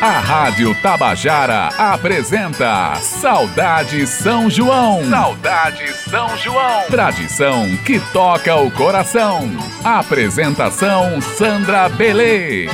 A 0.00 0.20
Rádio 0.20 0.72
Tabajara 0.80 1.70
apresenta 1.76 2.94
Saudade 3.00 4.06
São 4.06 4.48
João. 4.48 5.04
Saudade 5.10 5.92
São 5.92 6.36
João. 6.36 6.86
Tradição 6.88 7.76
que 7.84 7.98
toca 8.12 8.54
o 8.54 8.70
coração. 8.70 9.50
Apresentação 9.82 11.20
Sandra 11.20 11.88
Belê. 11.88 12.68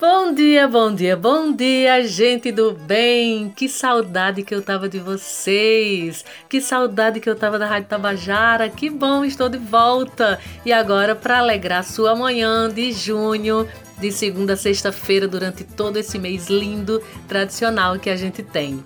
Bom 0.00 0.32
dia, 0.32 0.68
bom 0.68 0.94
dia, 0.94 1.16
bom 1.16 1.52
dia, 1.52 2.06
gente 2.06 2.52
do 2.52 2.72
bem! 2.72 3.50
Que 3.50 3.68
saudade 3.68 4.44
que 4.44 4.54
eu 4.54 4.62
tava 4.62 4.88
de 4.88 5.00
vocês! 5.00 6.24
Que 6.48 6.60
saudade 6.60 7.18
que 7.18 7.28
eu 7.28 7.34
tava 7.34 7.58
da 7.58 7.66
Rádio 7.66 7.88
Tabajara! 7.88 8.68
Que 8.68 8.88
bom, 8.88 9.24
estou 9.24 9.48
de 9.48 9.58
volta! 9.58 10.38
E 10.64 10.72
agora, 10.72 11.16
para 11.16 11.40
alegrar 11.40 11.82
sua 11.82 12.14
manhã 12.14 12.68
de 12.68 12.92
junho, 12.92 13.68
de 13.98 14.12
segunda 14.12 14.52
a 14.52 14.56
sexta-feira, 14.56 15.26
durante 15.26 15.64
todo 15.64 15.96
esse 15.96 16.16
mês 16.16 16.46
lindo, 16.46 17.02
tradicional 17.26 17.98
que 17.98 18.08
a 18.08 18.14
gente 18.14 18.40
tem. 18.40 18.84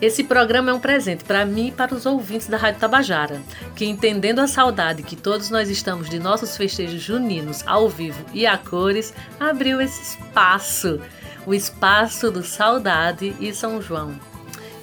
Esse 0.00 0.22
programa 0.22 0.70
é 0.70 0.74
um 0.74 0.80
presente 0.80 1.24
para 1.24 1.46
mim 1.46 1.68
e 1.68 1.72
para 1.72 1.94
os 1.94 2.04
ouvintes 2.04 2.48
da 2.48 2.58
Rádio 2.58 2.80
Tabajara, 2.80 3.40
que 3.74 3.86
entendendo 3.86 4.40
a 4.40 4.46
saudade 4.46 5.02
que 5.02 5.16
todos 5.16 5.48
nós 5.48 5.70
estamos 5.70 6.10
de 6.10 6.18
nossos 6.18 6.54
festejos 6.54 7.00
juninos 7.00 7.62
ao 7.66 7.88
vivo 7.88 8.22
e 8.34 8.46
a 8.46 8.58
cores, 8.58 9.14
abriu 9.40 9.80
esse 9.80 10.02
espaço, 10.02 11.00
o 11.46 11.54
espaço 11.54 12.30
do 12.30 12.42
Saudade 12.42 13.34
e 13.40 13.54
São 13.54 13.80
João. 13.80 14.14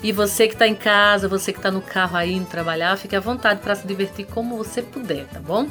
E 0.02 0.12
você 0.12 0.48
que 0.48 0.54
está 0.54 0.68
em 0.68 0.76
casa, 0.76 1.28
você 1.28 1.54
que 1.54 1.60
está 1.60 1.70
no 1.70 1.82
carro 1.82 2.18
aí 2.18 2.34
indo 2.34 2.48
trabalhar, 2.48 2.98
fique 2.98 3.16
à 3.16 3.20
vontade 3.20 3.62
para 3.62 3.76
se 3.76 3.86
divertir 3.86 4.26
como 4.26 4.58
você 4.58 4.82
puder, 4.82 5.26
tá 5.28 5.40
bom? 5.40 5.70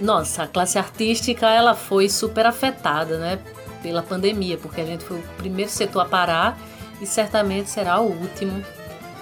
Nossa, 0.00 0.42
a 0.42 0.46
classe 0.46 0.78
artística 0.78 1.48
ela 1.48 1.74
foi 1.74 2.08
super 2.08 2.46
afetada, 2.46 3.18
né, 3.18 3.38
pela 3.82 4.02
pandemia, 4.02 4.58
porque 4.58 4.80
a 4.80 4.84
gente 4.84 5.04
foi 5.04 5.18
o 5.18 5.22
primeiro 5.36 5.70
setor 5.70 6.00
a 6.00 6.04
parar 6.04 6.58
e 7.00 7.06
certamente 7.06 7.70
será 7.70 8.00
o 8.00 8.10
último 8.10 8.64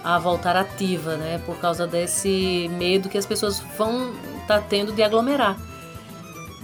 a 0.03 0.19
voltar 0.19 0.57
ativa, 0.57 1.17
né, 1.17 1.41
por 1.45 1.57
causa 1.59 1.87
desse 1.87 2.69
medo 2.79 3.09
que 3.09 3.19
as 3.19 3.27
pessoas 3.27 3.61
vão 3.77 4.13
estar 4.41 4.61
tá 4.61 4.67
tendo 4.69 4.93
de 4.93 5.03
aglomerar. 5.03 5.57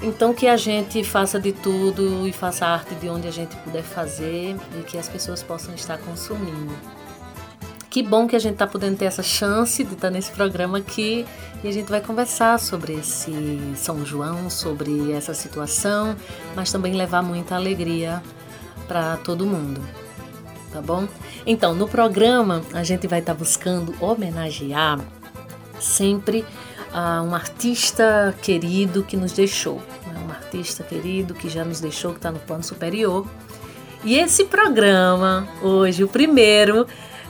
Então 0.01 0.33
que 0.33 0.47
a 0.47 0.57
gente 0.57 1.03
faça 1.03 1.41
de 1.41 1.53
tudo 1.53 2.27
e 2.27 2.33
faça 2.33 2.67
arte 2.67 2.95
de 2.95 3.09
onde 3.09 3.27
a 3.27 3.33
gente 3.33 3.57
puder 3.57 3.83
fazer 3.83 4.57
e 4.79 4.83
que 4.85 4.97
as 4.97 5.09
pessoas 5.09 5.43
possam 5.43 5.75
estar 5.75 5.99
consumindo. 5.99 6.73
Que 7.91 8.03
bom 8.03 8.27
que 8.27 8.37
a 8.37 8.39
gente 8.39 8.53
está 8.53 8.67
podendo 8.67 8.99
ter 8.99 9.07
essa 9.07 9.23
chance 9.23 9.83
de 9.83 9.95
estar 9.95 10.11
nesse 10.11 10.31
programa 10.31 10.77
aqui 10.77 11.25
e 11.65 11.69
a 11.69 11.73
gente 11.73 11.89
vai 11.89 12.03
conversar 12.03 12.59
sobre 12.59 12.93
esse 12.93 13.33
São 13.77 14.05
João, 14.05 14.51
sobre 14.51 15.11
essa 15.13 15.33
situação, 15.33 16.15
mas 16.55 16.71
também 16.71 16.93
levar 16.95 17.23
muita 17.23 17.55
alegria 17.55 18.23
para 18.87 19.17
todo 19.19 19.47
mundo. 19.47 19.81
Tá 20.71 20.83
bom? 20.83 21.09
Então, 21.47 21.75
no 21.75 21.89
programa 21.89 22.63
a 22.75 22.85
gente 22.85 23.07
vai 23.07 23.21
estar 23.21 23.33
tá 23.33 23.39
buscando 23.39 23.95
homenagear 24.05 25.01
sempre 25.81 26.45
uh, 26.93 27.23
um 27.23 27.35
artista 27.35 28.35
querido 28.43 29.03
que 29.03 29.17
nos 29.17 29.33
deixou, 29.33 29.77
né? 30.07 30.27
um 30.27 30.31
artista 30.31 30.85
querido 30.85 31.33
que 31.33 31.49
já 31.49 31.65
nos 31.65 31.81
deixou, 31.81 32.11
que 32.11 32.19
está 32.19 32.31
no 32.31 32.39
plano 32.39 32.63
superior. 32.63 33.27
E 34.05 34.17
esse 34.17 34.45
programa, 34.45 35.49
hoje, 35.63 36.05
o 36.05 36.09
primeiro, 36.09 36.87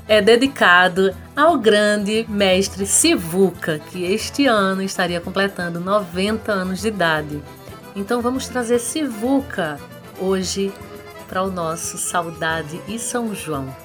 é 0.09 0.23
dedicado 0.23 1.15
ao 1.37 1.59
grande 1.59 2.25
mestre 2.29 2.87
Sivuca, 2.87 3.79
que 3.79 4.05
este 4.05 4.47
ano 4.47 4.83
estaria 4.83 5.21
completando 5.21 5.79
90 5.79 6.51
anos 6.51 6.81
de 6.81 6.89
idade. 6.89 7.43
Então 7.95 8.23
vamos 8.23 8.49
trazer 8.49 8.79
Sivuca 8.79 9.79
hoje 10.19 10.73
para 11.29 11.43
o 11.43 11.51
nosso 11.51 11.99
Saudade 11.99 12.81
e 12.89 12.99
São 12.99 13.35
João. 13.35 13.77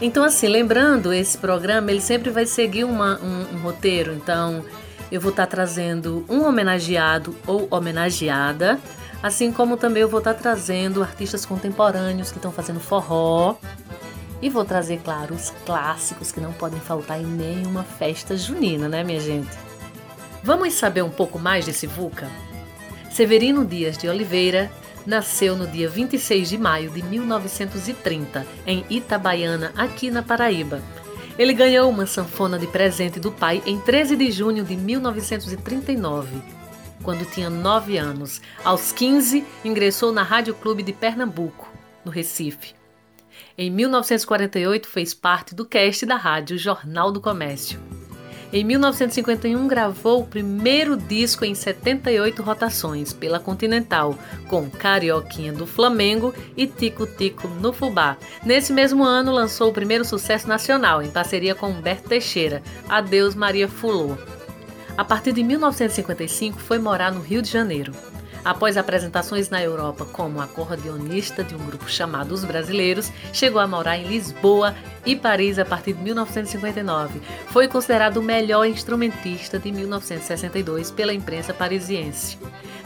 Então, 0.00 0.22
assim, 0.22 0.46
lembrando, 0.46 1.12
esse 1.12 1.36
programa 1.38 1.90
ele 1.90 2.00
sempre 2.00 2.30
vai 2.30 2.46
seguir 2.46 2.84
uma, 2.84 3.18
um, 3.18 3.56
um 3.56 3.58
roteiro. 3.62 4.12
Então, 4.12 4.64
eu 5.10 5.20
vou 5.20 5.30
estar 5.30 5.46
trazendo 5.46 6.24
um 6.28 6.44
homenageado 6.44 7.34
ou 7.46 7.66
homenageada, 7.70 8.78
assim 9.22 9.50
como 9.50 9.76
também 9.76 10.02
eu 10.02 10.08
vou 10.08 10.18
estar 10.18 10.34
trazendo 10.34 11.02
artistas 11.02 11.46
contemporâneos 11.46 12.30
que 12.30 12.38
estão 12.38 12.52
fazendo 12.52 12.78
forró, 12.78 13.56
e 14.40 14.50
vou 14.50 14.64
trazer, 14.64 15.00
claro, 15.02 15.34
os 15.34 15.50
clássicos 15.64 16.30
que 16.30 16.40
não 16.40 16.52
podem 16.52 16.80
faltar 16.80 17.20
em 17.20 17.26
nenhuma 17.26 17.82
festa 17.82 18.36
junina, 18.36 18.88
né, 18.88 19.02
minha 19.02 19.20
gente? 19.20 19.56
Vamos 20.42 20.74
saber 20.74 21.02
um 21.02 21.10
pouco 21.10 21.38
mais 21.38 21.66
desse 21.66 21.86
Vulca? 21.86 22.30
Severino 23.10 23.64
Dias 23.64 23.96
de 23.96 24.08
Oliveira 24.08 24.70
nasceu 25.06 25.56
no 25.56 25.66
dia 25.66 25.88
26 25.88 26.48
de 26.48 26.58
maio 26.58 26.90
de 26.90 27.02
1930, 27.02 28.46
em 28.66 28.84
Itabaiana, 28.90 29.72
aqui 29.76 30.10
na 30.10 30.22
Paraíba. 30.22 30.82
Ele 31.38 31.52
ganhou 31.52 31.88
uma 31.90 32.06
sanfona 32.06 32.58
de 32.58 32.66
presente 32.66 33.18
do 33.18 33.32
pai 33.32 33.62
em 33.66 33.80
13 33.80 34.16
de 34.16 34.30
junho 34.30 34.62
de 34.62 34.76
1939, 34.76 36.42
quando 37.02 37.24
tinha 37.24 37.50
9 37.50 37.96
anos. 37.96 38.40
Aos 38.62 38.92
15, 38.92 39.44
ingressou 39.64 40.12
na 40.12 40.22
Rádio 40.22 40.54
Clube 40.54 40.82
de 40.82 40.92
Pernambuco, 40.92 41.68
no 42.04 42.10
Recife. 42.12 42.75
Em 43.58 43.70
1948, 43.70 44.86
fez 44.86 45.14
parte 45.14 45.54
do 45.54 45.64
cast 45.64 46.04
da 46.04 46.16
rádio 46.16 46.58
Jornal 46.58 47.10
do 47.10 47.22
Comércio. 47.22 47.80
Em 48.52 48.62
1951, 48.62 49.66
gravou 49.66 50.20
o 50.20 50.26
primeiro 50.26 50.94
disco 50.94 51.42
em 51.42 51.54
78 51.54 52.42
rotações 52.42 53.14
pela 53.14 53.40
Continental, 53.40 54.16
com 54.46 54.68
Carioquinha 54.68 55.54
do 55.54 55.66
Flamengo 55.66 56.34
e 56.54 56.66
Tico 56.66 57.06
Tico 57.06 57.48
no 57.48 57.72
Fubá. 57.72 58.18
Nesse 58.44 58.74
mesmo 58.74 59.02
ano, 59.02 59.32
lançou 59.32 59.70
o 59.70 59.74
primeiro 59.74 60.04
sucesso 60.04 60.46
nacional, 60.46 61.02
em 61.02 61.10
parceria 61.10 61.54
com 61.54 61.70
Humberto 61.70 62.10
Teixeira, 62.10 62.62
Adeus 62.86 63.34
Maria 63.34 63.68
Fulô. 63.68 64.18
A 64.98 65.04
partir 65.04 65.32
de 65.32 65.42
1955, 65.42 66.58
foi 66.58 66.78
morar 66.78 67.10
no 67.10 67.22
Rio 67.22 67.40
de 67.40 67.50
Janeiro. 67.50 67.92
Após 68.46 68.76
apresentações 68.76 69.50
na 69.50 69.60
Europa 69.60 70.04
como 70.04 70.40
acordeonista 70.40 71.42
de 71.42 71.56
um 71.56 71.66
grupo 71.66 71.90
chamado 71.90 72.30
Os 72.30 72.44
Brasileiros, 72.44 73.10
chegou 73.32 73.60
a 73.60 73.66
morar 73.66 73.98
em 73.98 74.06
Lisboa 74.06 74.72
e 75.04 75.16
Paris 75.16 75.58
a 75.58 75.64
partir 75.64 75.94
de 75.94 76.04
1959. 76.04 77.20
Foi 77.48 77.66
considerado 77.66 78.18
o 78.18 78.22
melhor 78.22 78.64
instrumentista 78.64 79.58
de 79.58 79.72
1962 79.72 80.92
pela 80.92 81.12
imprensa 81.12 81.52
parisiense. 81.52 82.38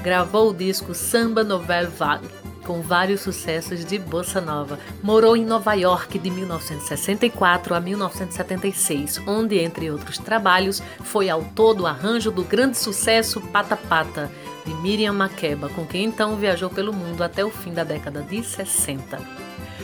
gravou 0.03 0.49
o 0.49 0.55
disco 0.55 0.95
Samba 0.95 1.45
Novel 1.45 1.91
Vague, 1.91 2.27
com 2.71 2.81
vários 2.83 3.23
sucessos 3.23 3.85
de 3.85 3.99
bossa 3.99 4.41
nova. 4.41 4.79
Morou 5.03 5.37
em 5.37 5.45
Nova 5.45 5.75
York 5.75 6.17
de 6.21 6.31
1964 6.31 7.75
a 7.75 7.81
1976, 7.81 9.21
onde, 9.27 9.59
entre 9.59 9.91
outros 9.91 10.19
trabalhos, 10.19 10.81
foi 11.03 11.29
autor 11.29 11.75
do 11.75 11.85
arranjo 11.85 12.31
do 12.31 12.45
grande 12.45 12.79
sucesso 12.79 13.41
Pata 13.41 13.77
Pata, 13.77 14.31
de 14.65 14.73
Miriam 14.75 15.15
Makeba, 15.15 15.69
com 15.71 15.85
quem 15.85 16.05
então 16.05 16.37
viajou 16.37 16.71
pelo 16.71 16.93
mundo 16.93 17.25
até 17.25 17.45
o 17.45 17.51
fim 17.51 17.73
da 17.73 17.83
década 17.83 18.23
de 18.23 18.41
60. 18.41 19.19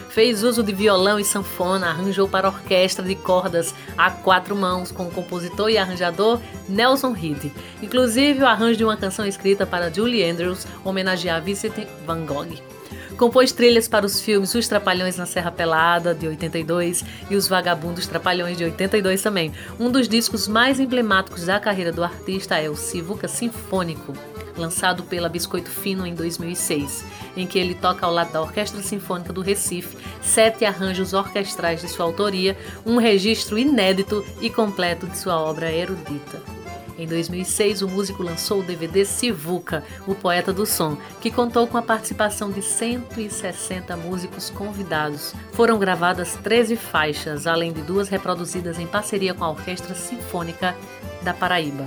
Fez 0.08 0.44
uso 0.44 0.62
de 0.62 0.72
violão 0.72 1.18
e 1.18 1.24
sanfona, 1.24 1.88
arranjou 1.88 2.28
para 2.28 2.46
orquestra 2.46 3.04
de 3.04 3.16
cordas 3.16 3.74
a 3.98 4.12
quatro 4.12 4.54
mãos 4.54 4.92
com 4.92 5.08
o 5.08 5.10
compositor 5.10 5.70
e 5.70 5.76
arranjador 5.76 6.40
Nelson 6.68 7.10
Reed. 7.10 7.50
Inclusive 7.82 8.44
o 8.44 8.46
arranjo 8.46 8.78
de 8.78 8.84
uma 8.84 8.96
canção 8.96 9.26
escrita 9.26 9.66
para 9.66 9.92
Julie 9.92 10.22
Andrews 10.22 10.68
homenagear 10.84 11.42
Vincent 11.42 11.88
Van 12.06 12.24
Gogh. 12.24 12.75
Compôs 13.16 13.50
trilhas 13.50 13.88
para 13.88 14.04
os 14.04 14.20
filmes 14.20 14.54
Os 14.54 14.68
Trapalhões 14.68 15.16
na 15.16 15.24
Serra 15.24 15.50
Pelada, 15.50 16.14
de 16.14 16.28
82, 16.28 17.02
e 17.30 17.34
Os 17.34 17.48
Vagabundos 17.48 18.06
Trapalhões, 18.06 18.58
de 18.58 18.64
82 18.64 19.22
também. 19.22 19.52
Um 19.80 19.90
dos 19.90 20.06
discos 20.06 20.46
mais 20.46 20.78
emblemáticos 20.78 21.46
da 21.46 21.58
carreira 21.58 21.90
do 21.90 22.04
artista 22.04 22.58
é 22.58 22.68
o 22.68 22.76
Sivuca 22.76 23.26
Sinfônico, 23.26 24.12
lançado 24.54 25.02
pela 25.02 25.30
Biscoito 25.30 25.70
Fino 25.70 26.06
em 26.06 26.14
2006, 26.14 27.04
em 27.38 27.46
que 27.46 27.58
ele 27.58 27.74
toca 27.74 28.04
ao 28.04 28.12
lado 28.12 28.32
da 28.32 28.42
Orquestra 28.42 28.82
Sinfônica 28.82 29.32
do 29.32 29.40
Recife 29.40 29.96
sete 30.20 30.66
arranjos 30.66 31.14
orquestrais 31.14 31.80
de 31.80 31.88
sua 31.88 32.04
autoria, 32.04 32.54
um 32.84 32.98
registro 32.98 33.56
inédito 33.56 34.22
e 34.42 34.50
completo 34.50 35.06
de 35.06 35.16
sua 35.16 35.40
obra 35.40 35.72
erudita. 35.72 36.65
Em 36.98 37.06
2006, 37.06 37.82
o 37.82 37.88
músico 37.88 38.22
lançou 38.22 38.60
o 38.60 38.62
DVD 38.62 39.04
Sivuca, 39.04 39.84
o 40.06 40.14
Poeta 40.14 40.50
do 40.50 40.64
Som, 40.64 40.96
que 41.20 41.30
contou 41.30 41.66
com 41.66 41.76
a 41.76 41.82
participação 41.82 42.50
de 42.50 42.62
160 42.62 43.94
músicos 43.98 44.48
convidados. 44.48 45.34
Foram 45.52 45.78
gravadas 45.78 46.38
13 46.42 46.74
faixas, 46.74 47.46
além 47.46 47.70
de 47.70 47.82
duas 47.82 48.08
reproduzidas 48.08 48.78
em 48.78 48.86
parceria 48.86 49.34
com 49.34 49.44
a 49.44 49.50
Orquestra 49.50 49.94
Sinfônica 49.94 50.74
da 51.22 51.34
Paraíba. 51.34 51.86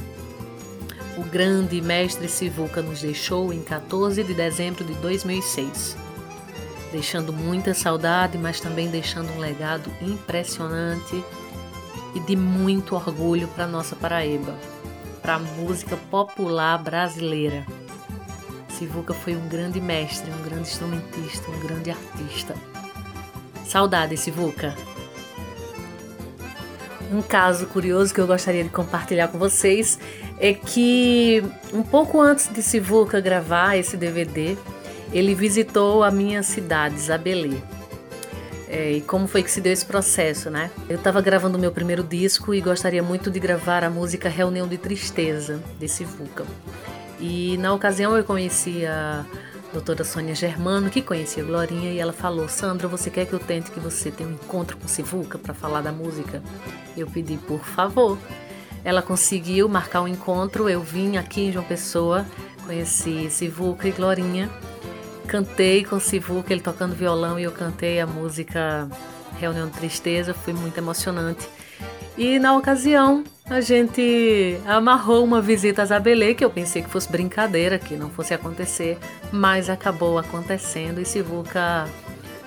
O 1.17 1.23
grande 1.23 1.81
mestre 1.81 2.29
Sivuca 2.29 2.81
nos 2.81 3.01
deixou 3.01 3.51
em 3.51 3.63
14 3.63 4.23
de 4.23 4.33
dezembro 4.35 4.83
de 4.83 4.93
2006, 4.93 5.97
deixando 6.91 7.33
muita 7.33 7.73
saudade, 7.73 8.37
mas 8.37 8.59
também 8.59 8.89
deixando 8.89 9.33
um 9.33 9.39
legado 9.39 9.91
impressionante 10.01 11.23
e 12.13 12.19
de 12.19 12.35
muito 12.35 12.95
orgulho 12.95 13.47
para 13.49 13.67
nossa 13.67 13.95
Paraíba, 13.95 14.55
para 15.19 15.35
a 15.35 15.39
música 15.39 15.97
popular 16.09 16.81
brasileira. 16.81 17.65
Sivuca 18.69 19.13
foi 19.13 19.35
um 19.35 19.47
grande 19.47 19.81
mestre, 19.81 20.31
um 20.31 20.43
grande 20.43 20.69
instrumentista, 20.69 21.51
um 21.51 21.59
grande 21.59 21.91
artista. 21.91 22.55
Saudade, 23.65 24.15
Sivuca! 24.17 24.73
Um 27.11 27.21
caso 27.21 27.67
curioso 27.67 28.13
que 28.13 28.21
eu 28.21 28.27
gostaria 28.27 28.63
de 28.63 28.69
compartilhar 28.69 29.27
com 29.27 29.37
vocês 29.37 29.99
é 30.39 30.53
que 30.53 31.43
um 31.73 31.83
pouco 31.83 32.21
antes 32.21 32.47
de 32.47 32.63
Sivuca 32.63 33.19
gravar 33.19 33.75
esse 33.75 33.97
DVD, 33.97 34.57
ele 35.11 35.35
visitou 35.35 36.03
a 36.03 36.11
minha 36.11 36.41
cidade, 36.41 36.95
Isabelê. 36.95 37.57
É, 38.69 38.91
e 38.91 39.01
como 39.01 39.27
foi 39.27 39.41
que 39.41 39.49
se 39.49 39.59
deu 39.59 39.73
esse 39.73 39.85
processo, 39.85 40.51
né? 40.51 40.69
Eu 40.87 40.97
estava 40.97 41.19
gravando 41.21 41.57
meu 41.57 41.71
primeiro 41.71 42.03
disco 42.03 42.53
e 42.53 42.61
gostaria 42.61 43.01
muito 43.01 43.31
de 43.31 43.39
gravar 43.39 43.83
a 43.83 43.89
música 43.89 44.29
Reunião 44.29 44.67
de 44.67 44.77
Tristeza, 44.77 45.59
de 45.79 45.87
Sivuca. 45.87 46.45
E 47.19 47.57
na 47.57 47.73
ocasião 47.73 48.15
eu 48.15 48.23
conheci 48.23 48.85
a 48.85 49.25
doutora 49.73 50.03
Sônia 50.03 50.35
Germano, 50.35 50.91
que 50.91 51.01
conhecia 51.01 51.43
Glorinha, 51.43 51.91
e 51.91 51.97
ela 51.97 52.13
falou: 52.13 52.47
Sandra, 52.47 52.87
você 52.87 53.09
quer 53.09 53.25
que 53.25 53.33
eu 53.33 53.39
tente 53.39 53.71
que 53.71 53.79
você 53.79 54.11
tenha 54.11 54.29
um 54.29 54.33
encontro 54.33 54.77
com 54.77 54.87
Sivuca 54.87 55.39
para 55.39 55.55
falar 55.55 55.81
da 55.81 55.91
música? 55.91 56.43
Eu 56.95 57.07
pedi, 57.07 57.37
por 57.37 57.65
favor. 57.65 58.19
Ela 58.83 59.01
conseguiu 59.01 59.67
marcar 59.67 60.01
um 60.01 60.07
encontro. 60.07 60.69
Eu 60.69 60.81
vim 60.81 61.17
aqui 61.17 61.41
em 61.41 61.51
João 61.51 61.65
Pessoa, 61.65 62.23
conheci 62.67 63.31
Sivuca 63.31 63.87
e 63.87 63.91
Glorinha. 63.91 64.47
Cantei 65.29 65.85
com 65.85 65.99
Sivuca, 65.99 66.51
ele 66.51 66.61
tocando 66.61 66.95
violão, 66.95 67.39
e 67.39 67.43
eu 67.43 67.51
cantei 67.51 67.99
a 67.99 68.07
música 68.07 68.89
Reunião 69.39 69.67
de 69.67 69.73
Tristeza. 69.73 70.33
Foi 70.33 70.53
muito 70.53 70.75
emocionante. 70.77 71.47
E 72.17 72.39
na 72.39 72.57
ocasião, 72.57 73.23
a 73.45 73.61
gente 73.61 74.59
amarrou 74.65 75.23
uma 75.23 75.39
visita 75.39 75.83
a 75.83 75.85
Zabelê, 75.85 76.33
que 76.33 76.43
eu 76.43 76.49
pensei 76.49 76.81
que 76.81 76.89
fosse 76.89 77.11
brincadeira, 77.11 77.77
que 77.77 77.95
não 77.95 78.09
fosse 78.09 78.33
acontecer, 78.33 78.97
mas 79.31 79.69
acabou 79.69 80.17
acontecendo 80.17 80.99
e 80.99 81.05
Sivuca 81.05 81.87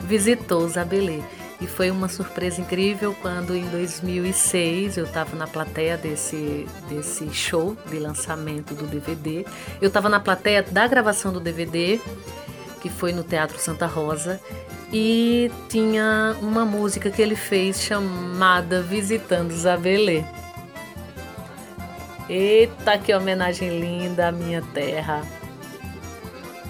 visitou 0.01 0.69
Zabelê. 0.69 1.21
E 1.61 1.67
foi 1.69 1.93
uma 1.93 2.09
surpresa 2.09 2.61
incrível 2.61 3.15
quando 3.23 3.55
em 3.55 3.65
2006 3.69 4.97
eu 4.97 5.05
estava 5.05 5.37
na 5.37 5.47
plateia 5.47 5.97
desse, 5.97 6.67
desse 6.89 7.33
show 7.33 7.77
de 7.89 8.01
lançamento 8.01 8.75
do 8.75 8.85
DVD. 8.85 9.47
Eu 9.81 9.87
estava 9.87 10.09
na 10.09 10.19
plateia 10.19 10.65
da 10.65 10.89
gravação 10.89 11.33
do 11.33 11.39
DVD, 11.39 12.01
que 12.83 12.91
foi 12.91 13.13
no 13.13 13.23
Teatro 13.23 13.59
Santa 13.61 13.87
Rosa, 13.87 14.41
e 14.93 15.51
tinha 15.69 16.37
uma 16.43 16.65
música 16.65 17.11
que 17.11 17.23
ele 17.23 17.37
fez 17.37 17.81
chamada 17.81 18.83
Visitando 18.83 19.55
Zabelê. 19.55 20.25
Eita, 22.29 22.99
que 22.99 23.15
homenagem 23.15 23.79
linda 23.79 24.29
à 24.29 24.33
minha 24.33 24.63
terra! 24.75 25.23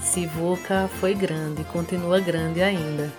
Sivuca 0.03 0.91
foi 1.01 1.15
grande, 1.15 1.65
continua 1.65 2.21
grande 2.21 2.63
ainda. 2.63 3.11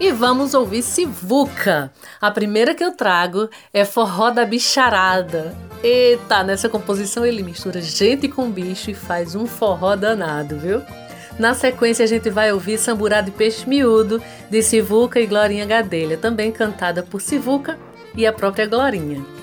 E 0.00 0.10
vamos 0.10 0.54
ouvir 0.54 0.82
Sivuca. 0.82 1.92
A 2.20 2.30
primeira 2.30 2.74
que 2.74 2.82
eu 2.82 2.92
trago 2.96 3.50
é 3.72 3.84
Forró 3.84 4.30
da 4.30 4.44
Bicharada. 4.44 5.54
Eita, 5.82 6.42
nessa 6.42 6.68
composição 6.68 7.26
ele 7.26 7.42
mistura 7.42 7.80
gente 7.82 8.28
com 8.28 8.50
bicho 8.50 8.90
e 8.90 8.94
faz 8.94 9.34
um 9.34 9.46
forró 9.46 9.96
danado, 9.96 10.56
viu? 10.56 10.80
Na 11.42 11.54
sequência 11.54 12.04
a 12.04 12.06
gente 12.06 12.30
vai 12.30 12.52
ouvir 12.52 12.78
Samburá 12.78 13.20
de 13.20 13.32
Peixe 13.32 13.68
Miúdo, 13.68 14.22
de 14.48 14.62
Sivuca 14.62 15.18
e 15.18 15.26
Glorinha 15.26 15.66
Gadelha, 15.66 16.16
também 16.16 16.52
cantada 16.52 17.02
por 17.02 17.20
Sivuca 17.20 17.76
e 18.14 18.24
a 18.24 18.32
própria 18.32 18.64
Glorinha. 18.64 19.41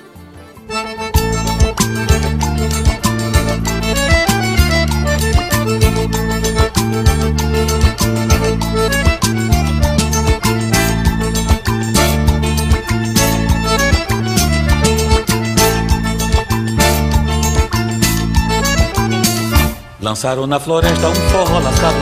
Lançaram 20.19 20.45
na 20.45 20.59
floresta 20.59 21.07
um 21.07 21.15
forró 21.15 21.59
lascado 21.59 21.95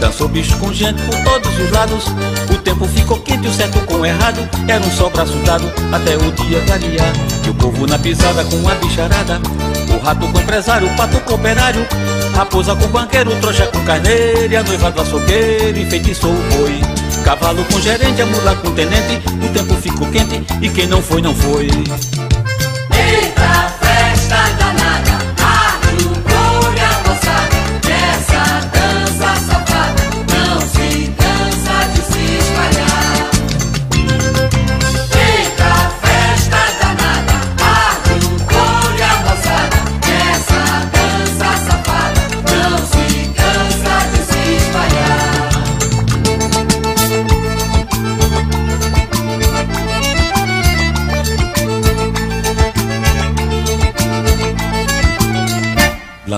Dançou 0.00 0.26
bicho 0.26 0.56
com 0.58 0.72
gente 0.72 1.00
por 1.02 1.14
todos 1.22 1.56
os 1.56 1.70
lados. 1.70 2.04
O 2.52 2.58
tempo 2.58 2.84
ficou 2.88 3.20
quente, 3.20 3.46
o 3.46 3.52
certo 3.52 3.78
com 3.86 3.94
o 3.94 4.04
errado. 4.04 4.40
Era 4.66 4.84
um 4.84 4.90
só 4.90 5.08
braço 5.08 5.36
dado 5.46 5.70
até 5.92 6.16
o 6.16 6.32
dia 6.32 6.60
clarear 6.62 7.12
E 7.46 7.48
o 7.48 7.54
povo 7.54 7.86
na 7.86 7.96
pisada 7.96 8.44
com 8.44 8.68
a 8.68 8.74
bicharada. 8.74 9.40
O 9.88 10.04
rato 10.04 10.26
com 10.26 10.38
o 10.38 10.40
empresário, 10.40 10.88
o 10.88 10.96
pato 10.96 11.20
com 11.20 11.30
o 11.30 11.36
operário. 11.36 11.86
Raposa 12.34 12.74
com 12.74 12.86
o 12.86 12.88
banqueiro, 12.88 13.36
trouxa 13.36 13.68
com 13.68 13.84
carneiro. 13.84 14.52
E 14.52 14.56
a 14.56 14.64
noiva 14.64 14.90
do 14.90 15.02
açougueiro 15.02 15.78
enfeitiçou 15.78 16.32
o 16.32 16.42
boi. 16.56 16.80
Cavalo 17.24 17.64
com 17.66 17.80
gerente, 17.80 18.20
a 18.20 18.26
mula 18.26 18.56
com 18.56 18.72
tenente. 18.72 19.22
O 19.44 19.48
tempo 19.50 19.74
ficou 19.76 20.08
quente 20.10 20.44
e 20.60 20.68
quem 20.70 20.88
não 20.88 21.00
foi, 21.00 21.22
não 21.22 21.32
foi. 21.36 21.68
Eita 22.96 23.70
festa 23.80 24.36
danada 24.58 24.79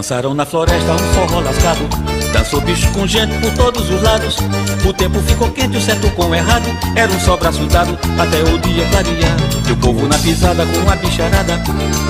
Lançaram 0.02 0.34
na 0.34 0.44
floresta 0.44 0.94
um 0.94 0.98
forró 1.14 1.38
lascado 1.38 1.88
Dançou 2.32 2.60
bicho 2.62 2.90
com 2.90 3.06
gente 3.06 3.38
por 3.38 3.52
todos 3.52 3.88
os 3.88 4.02
lados. 4.02 4.36
O 4.84 4.92
tempo 4.92 5.20
ficou 5.20 5.48
quente, 5.52 5.76
o 5.76 5.80
certo 5.80 6.10
com 6.16 6.26
o 6.26 6.34
errado. 6.34 6.66
Era 6.96 7.12
um 7.12 7.20
só 7.20 7.36
braço 7.36 7.64
dado 7.66 7.96
até 8.18 8.42
o 8.52 8.58
dia 8.58 8.84
clarear. 8.90 9.36
E 9.68 9.70
o 9.70 9.76
povo 9.76 10.08
na 10.08 10.18
pisada 10.18 10.66
com 10.66 10.90
a 10.90 10.96
bicharada. 10.96 11.62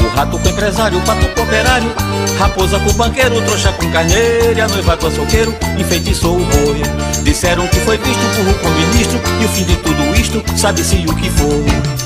O 0.02 0.16
rato 0.16 0.38
com 0.38 0.49
o 0.49 0.50
empresário, 0.50 0.96
o 0.96 1.02
pato 1.02 1.28
com 1.34 1.40
o 1.40 1.44
operário. 1.44 1.92
Raposa 2.38 2.78
com 2.78 2.88
o 2.88 2.94
banqueiro, 2.94 3.42
trouxa 3.42 3.70
com 3.72 3.90
carneiro. 3.90 4.58
E 4.58 4.61
a 4.62 4.68
noiva 4.68 4.96
com 4.96 5.04
o 5.04 5.08
açougueiro 5.08 5.54
enfeitiçou 5.78 6.38
o 6.38 6.46
boi. 6.46 6.80
Disseram 7.25 7.68
que 7.68 7.80
foi 7.80 7.99
visto 7.99 8.22
burro 8.38 8.54
com 8.61 8.70
ministro. 8.70 9.20
E 9.38 9.44
o 9.44 9.49
fim 9.49 9.64
de 9.64 9.76
tudo 9.76 10.18
isto, 10.18 10.42
sabe-se 10.56 10.96
o 11.06 11.14
que 11.14 11.28
foi. 11.28 12.01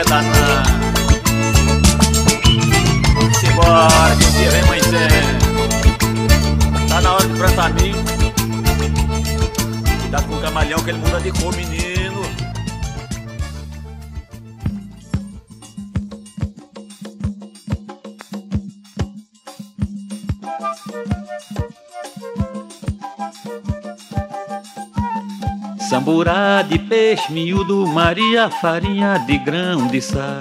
É 0.00 0.04
danado. 0.04 0.70
Simbora, 3.38 4.16
que 4.16 4.24
dia 4.32 4.50
vem 4.50 4.62
amanhecendo. 4.62 5.40
Tá 6.88 7.00
na 7.00 7.12
hora 7.12 7.26
de 7.26 7.34
plantar 7.34 7.72
milho. 7.74 7.96
Cuidado 10.00 10.26
com 10.26 10.36
o 10.36 10.40
camalhão 10.40 10.80
que 10.80 10.90
ele 10.90 10.98
muda 10.98 11.20
de 11.20 11.30
cor, 11.32 11.54
menino. 11.54 11.89
Samburá 26.10 26.62
de 26.62 26.76
peixe 26.76 27.32
miúdo, 27.32 27.86
Maria 27.86 28.50
farinha 28.50 29.16
de 29.18 29.38
grão 29.38 29.86
de 29.86 30.00
sal. 30.02 30.40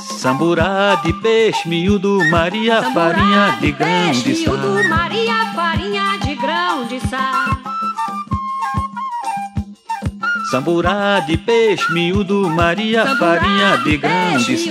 Samburá 0.00 0.94
de 1.04 1.12
peixe 1.20 1.68
miúdo, 1.68 2.18
Maria 2.30 2.82
Samburá 2.82 2.94
farinha 2.94 3.58
de 3.60 3.72
grão 3.72 4.10
de 4.10 4.34
sal. 4.34 4.56
miúdo, 4.56 4.88
Maria 4.88 5.52
farinha 5.54 6.18
de 6.24 6.34
grão 6.34 6.86
de. 6.86 6.98
Samburá 10.50 11.20
de 11.20 11.36
peixe 11.36 11.92
miúdo, 11.92 12.48
Maria 12.48 13.04
Samburá 13.04 13.18
farinha 13.18 13.76
de 13.84 13.96
grão 13.98 14.38
de 14.38 14.44
peixe 14.46 14.68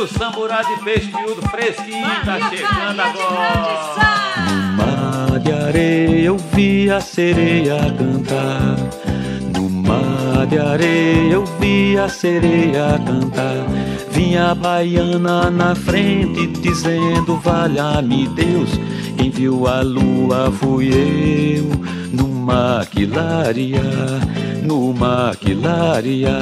o 0.00 0.08
samburá 0.08 0.62
de 0.62 0.82
peixe 0.82 1.12
miúdo 1.12 1.42
fresquinho, 1.50 2.06
tá 2.24 2.48
chegando 2.48 3.00
agora. 3.00 3.90
No 4.48 4.56
mar 4.76 5.38
de 5.40 5.52
areia 5.52 6.24
eu 6.24 6.38
vi 6.38 6.90
a 6.90 7.00
sereia 7.00 7.76
cantar. 7.98 8.76
No 9.54 9.68
mar 9.68 10.46
de 10.46 10.58
areia 10.58 11.32
eu 11.32 11.44
vi 11.60 11.98
a 11.98 12.08
sereia 12.08 12.98
cantar. 13.04 13.66
Vinha 14.10 14.52
a 14.52 14.54
baiana 14.54 15.50
na 15.50 15.74
frente 15.74 16.46
dizendo: 16.46 17.36
Valha-me 17.36 18.26
Deus. 18.28 18.70
Quem 19.18 19.30
viu 19.30 19.66
a 19.66 19.82
lua 19.82 20.50
fui 20.50 20.94
eu. 20.94 21.68
No 22.10 22.26
maquilaria, 22.26 23.82
no 24.62 24.94
maquilaria. 24.94 26.38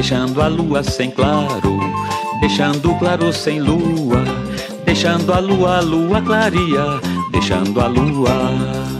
Deixando 0.00 0.40
a 0.40 0.48
lua 0.48 0.82
sem 0.82 1.10
claro, 1.10 1.78
deixando 2.40 2.90
o 2.90 2.98
claro 2.98 3.30
sem 3.34 3.60
lua, 3.60 4.24
deixando 4.82 5.30
a 5.30 5.38
lua, 5.40 5.76
a 5.76 5.80
lua 5.82 6.22
claria, 6.22 6.98
deixando 7.30 7.78
a 7.78 7.86
lua. 7.86 8.99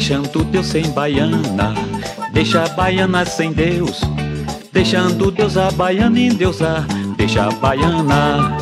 Deixando 0.00 0.42
Deus 0.44 0.66
sem 0.66 0.90
baiana, 0.92 1.74
deixa 2.32 2.64
a 2.64 2.68
baiana 2.70 3.22
sem 3.26 3.52
Deus. 3.52 4.00
Deixando 4.72 5.30
Deus 5.30 5.58
a 5.58 5.70
baiana 5.70 6.18
endeusar, 6.18 6.86
deixa 7.18 7.44
a 7.44 7.50
baiana. 7.50 8.56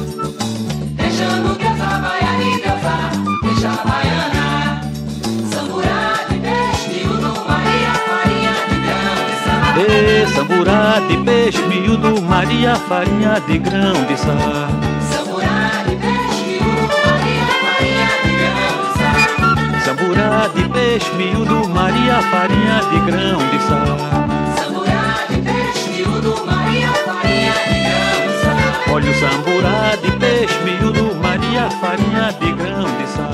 Deixando 0.97 1.57
Deus 1.57 1.81
a 1.81 1.99
baiana 2.01 2.43
e 2.43 2.61
Deusar, 2.61 3.13
deixa 3.45 3.69
a 3.69 3.85
baiana. 3.87 4.83
Samburá 5.49 6.27
de 6.29 6.39
peixe, 6.41 6.89
miúdo, 6.99 7.31
Maria, 7.47 7.95
farinha 8.09 8.53
de 8.69 8.79
grão 8.83 9.25
de 9.29 9.37
sal. 9.45 10.35
Samburá 10.35 10.99
de 11.07 11.17
peixe 11.19 11.63
miúdo, 11.63 12.21
Maria 12.23 12.75
farinha 12.75 13.41
de 13.47 13.59
grão 13.59 14.05
de 14.07 14.17
sal. 14.17 14.88
Peixe 20.99 21.13
miúdo, 21.15 21.69
Maria 21.69 22.21
farinha 22.23 22.81
de 22.91 22.99
grão 23.07 23.39
de 23.39 23.59
sal. 23.69 23.99
Samburá 24.59 25.27
de 25.29 25.43
peixe, 25.43 25.91
miúdo, 25.91 26.45
Maria, 26.45 26.89
farinha 27.05 27.53
de 27.69 27.79
grão 27.87 28.19
de 28.27 28.35
sal. 28.43 28.95
Olha 28.95 29.11
o 29.11 29.15
samburá 29.15 29.97
de 30.03 30.11
peixe 30.19 30.59
miúdo, 30.65 31.15
Maria 31.15 31.71
farinha 31.71 32.33
de 32.33 32.53
grão 32.53 32.85
de 32.99 33.07
sal. 33.07 33.33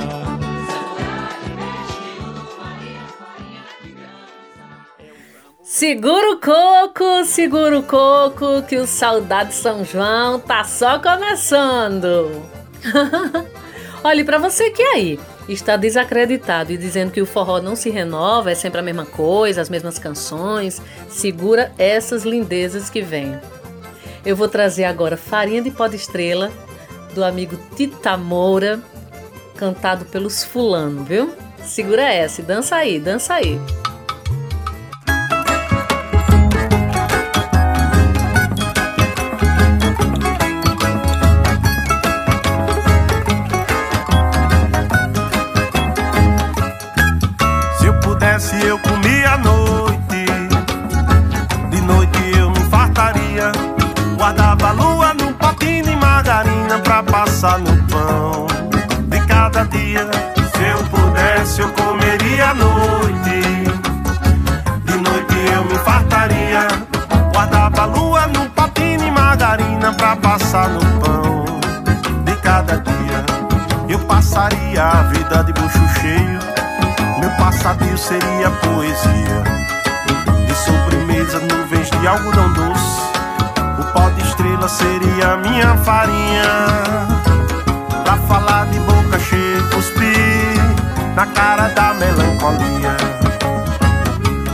Samburá 0.69 1.29
de 1.41 1.51
peixe, 1.57 1.97
miúdo, 2.03 2.43
Maria, 2.61 3.03
farinha 3.19 3.63
de 3.83 3.91
grão 3.93 4.13
de 4.13 4.53
sal. 4.69 5.25
Segura 5.63 6.33
o 6.33 6.41
coco, 6.41 7.25
segura 7.25 7.79
o 7.79 7.83
coco, 7.83 8.63
que 8.69 8.77
o 8.77 8.87
Saudade 8.87 9.55
São 9.55 9.83
João 9.87 10.39
tá 10.39 10.65
só 10.65 10.99
começando. 10.99 12.43
Olhe, 14.05 14.23
para 14.23 14.37
você 14.37 14.69
que 14.71 14.83
aí 14.83 15.19
está 15.49 15.77
desacreditado 15.77 16.73
e 16.73 16.77
dizendo 16.77 17.13
que 17.13 17.21
o 17.21 17.27
forró 17.27 17.61
não 17.61 17.77
se 17.77 17.91
renova, 17.91 18.51
é 18.51 18.55
sempre 18.55 18.81
a 18.81 18.83
mesma 18.83 19.05
coisa, 19.05 19.61
as 19.61 19.69
mesmas 19.69 19.99
canções, 19.99 20.81
segura 21.09 21.73
essas 21.79 22.25
lindezas 22.25 22.89
que 22.89 23.03
vêm. 23.03 23.39
Eu 24.25 24.35
vou 24.35 24.49
trazer 24.49 24.85
agora 24.85 25.17
Farinha 25.17 25.61
de 25.61 25.71
Pó 25.71 25.87
de 25.87 25.97
Estrela, 25.97 26.51
do 27.15 27.23
amigo 27.23 27.59
Tita 27.77 28.17
Moura, 28.17 28.81
cantado 29.57 30.05
pelos 30.07 30.43
fulano, 30.43 31.05
viu? 31.05 31.33
Segura 31.63 32.03
essa 32.03 32.41
e 32.41 32.45
dança 32.45 32.77
aí, 32.77 32.99
dança 32.99 33.35
aí. 33.35 33.61
Passar 57.25 57.59
no 57.59 57.75
pão 57.85 58.47
de 59.09 59.21
cada 59.27 59.65
dia. 59.65 60.07
Se 60.55 60.63
eu 60.63 60.79
pudesse, 60.91 61.61
eu 61.63 61.69
comeria 61.71 62.51
à 62.51 62.55
noite. 62.55 63.41
De 64.85 64.97
noite 64.99 65.35
eu 65.55 65.65
me 65.65 65.79
fartaria. 65.79 66.69
Guardava 67.33 67.87
lua 67.87 68.27
num 68.27 68.47
potinho 68.51 68.99
de 68.99 69.11
margarina 69.11 69.95
pra 69.95 70.17
passar 70.17 70.69
no 70.69 70.81
pão 71.01 71.45
de 72.27 72.37
cada 72.43 72.77
dia. 72.77 73.25
Eu 73.89 74.01
passaria 74.01 74.85
a 74.85 75.03
vida 75.05 75.45
de 75.45 75.53
bucho 75.55 75.89
cheio. 76.01 76.41
Meu 77.21 77.31
passadio 77.39 77.97
seria 77.97 78.51
poesia. 78.51 79.43
De 80.47 80.55
sobremesa, 80.57 81.41
nuvens 81.41 81.89
de 81.91 82.07
algodão 82.07 82.53
doce. 82.53 83.04
Estrela 84.65 84.69
seria 84.69 85.37
minha 85.37 85.77
farinha. 85.79 86.67
Pra 88.03 88.17
falar 88.29 88.67
de 88.67 88.79
boca 88.81 89.19
cheia, 89.19 89.63
cuspir 89.65 91.15
na 91.15 91.27
cara 91.27 91.69
da 91.69 91.95
melancolia. 91.95 92.97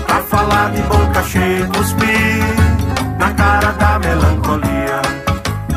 Pra 0.06 0.22
falar 0.22 0.70
de 0.70 0.82
boca 0.82 1.22
cheia, 1.22 1.66
cuspir 1.66 2.44
na 3.18 3.32
cara 3.32 3.72
da 3.72 3.98
melancolia. 3.98 5.00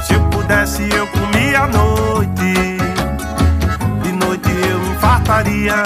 Se 0.02 0.13
eu 0.13 0.22
pudesse, 0.30 0.90
eu 0.90 1.08
comia 1.08 1.62
à 1.62 1.68
noite. 1.68 2.78
De 4.02 4.12
noite 4.13 4.50
eu 4.70 4.80
me 4.80 4.96
fartaria. 4.98 5.84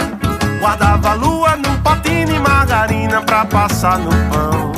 Guardava 0.60 1.14
lua 1.14 1.56
num 1.58 1.78
potinho 1.82 2.28
de 2.28 2.40
margarina 2.40 3.22
pra 3.22 3.46
passar 3.46 4.00
no 4.00 4.12
pão 4.30 4.72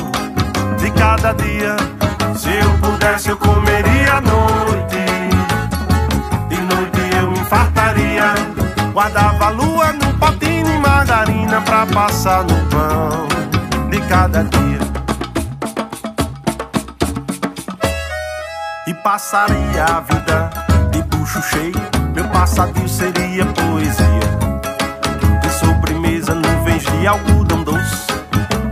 de 0.78 0.90
cada 0.90 1.32
dia. 1.32 1.99
Se 2.40 2.48
eu 2.48 2.70
pudesse, 2.78 3.28
eu 3.28 3.36
comeria 3.36 4.14
à 4.14 4.20
noite. 4.22 4.96
De 6.48 6.56
noite 6.56 7.16
eu 7.18 7.30
me 7.32 7.44
fartaria. 7.44 8.32
Guardava 8.94 9.50
lua 9.50 9.92
num 9.92 10.18
potinho 10.18 10.64
de 10.64 10.78
margarina 10.78 11.60
pra 11.60 11.84
passar 11.84 12.42
no 12.44 12.56
pão 12.70 13.28
de 13.90 14.00
cada 14.08 14.42
dia. 14.44 14.78
E 18.86 18.94
passaria 18.94 19.84
a 19.84 20.00
vida 20.00 20.50
de 20.92 21.02
bucho 21.02 21.42
cheio. 21.42 21.74
Meu 22.14 22.24
passadio 22.28 22.88
seria 22.88 23.44
poesia. 23.44 24.30
De 25.42 25.50
sobremesa, 25.50 26.34
nuvens 26.34 26.84
de 26.84 27.06
algodão 27.06 27.62
doce. 27.62 28.06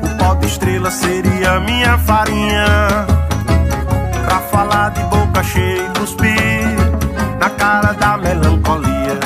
O 0.03 0.17
pó 0.17 0.33
de 0.37 0.47
estrela 0.47 0.91
seria 0.91 1.61
minha 1.61 1.99
farinha. 1.99 3.18
Falar 4.59 4.91
de 4.91 5.05
boca 5.05 5.41
cheia 5.45 5.85
e 5.85 5.99
cuspir 6.01 6.67
na 7.39 7.49
cara 7.49 7.93
da 7.93 8.17
melancolia. 8.19 9.21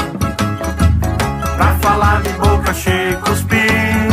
Pra 1.56 1.74
falar 1.80 2.20
de 2.20 2.28
boca 2.34 2.74
cheia 2.74 3.12
e 3.12 3.16
cuspir 3.16 4.12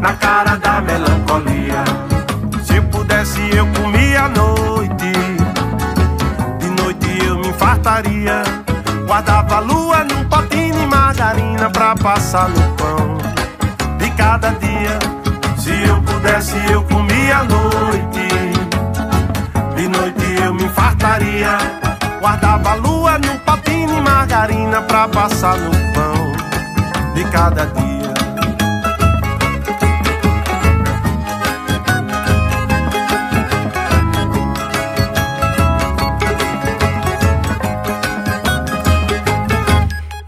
na 0.00 0.14
cara 0.14 0.56
da 0.56 0.80
melancolia. 0.80 1.84
Se 2.62 2.76
eu 2.76 2.82
pudesse, 2.84 3.40
eu 3.54 3.66
comia 3.78 4.22
à 4.22 4.28
noite. 4.30 5.12
De 6.58 6.82
noite 6.82 7.26
eu 7.26 7.36
me 7.40 7.52
fartaria. 7.52 8.42
Guardava 9.06 9.58
lua 9.58 10.02
num 10.04 10.24
potinho 10.30 10.78
de 10.78 10.86
margarina 10.86 11.68
pra 11.68 11.94
passar 11.94 12.48
no 12.48 12.62
pão 12.72 13.18
de 13.98 14.10
cada 14.12 14.48
dia. 14.52 14.98
Se 15.58 15.82
eu 15.86 16.00
pudesse, 16.00 16.56
eu 16.72 16.82
comia 16.84 17.40
à 17.40 17.44
noite. 17.44 18.33
Fartaria. 21.14 21.58
Guardava 22.18 22.74
lua 22.74 23.18
num 23.18 23.38
potinho 23.38 23.86
de 23.86 24.00
margarina 24.00 24.82
pra 24.82 25.06
passar 25.06 25.56
no 25.58 25.70
pão 25.92 26.32
de 27.14 27.24
cada 27.30 27.66
dia. 27.66 28.14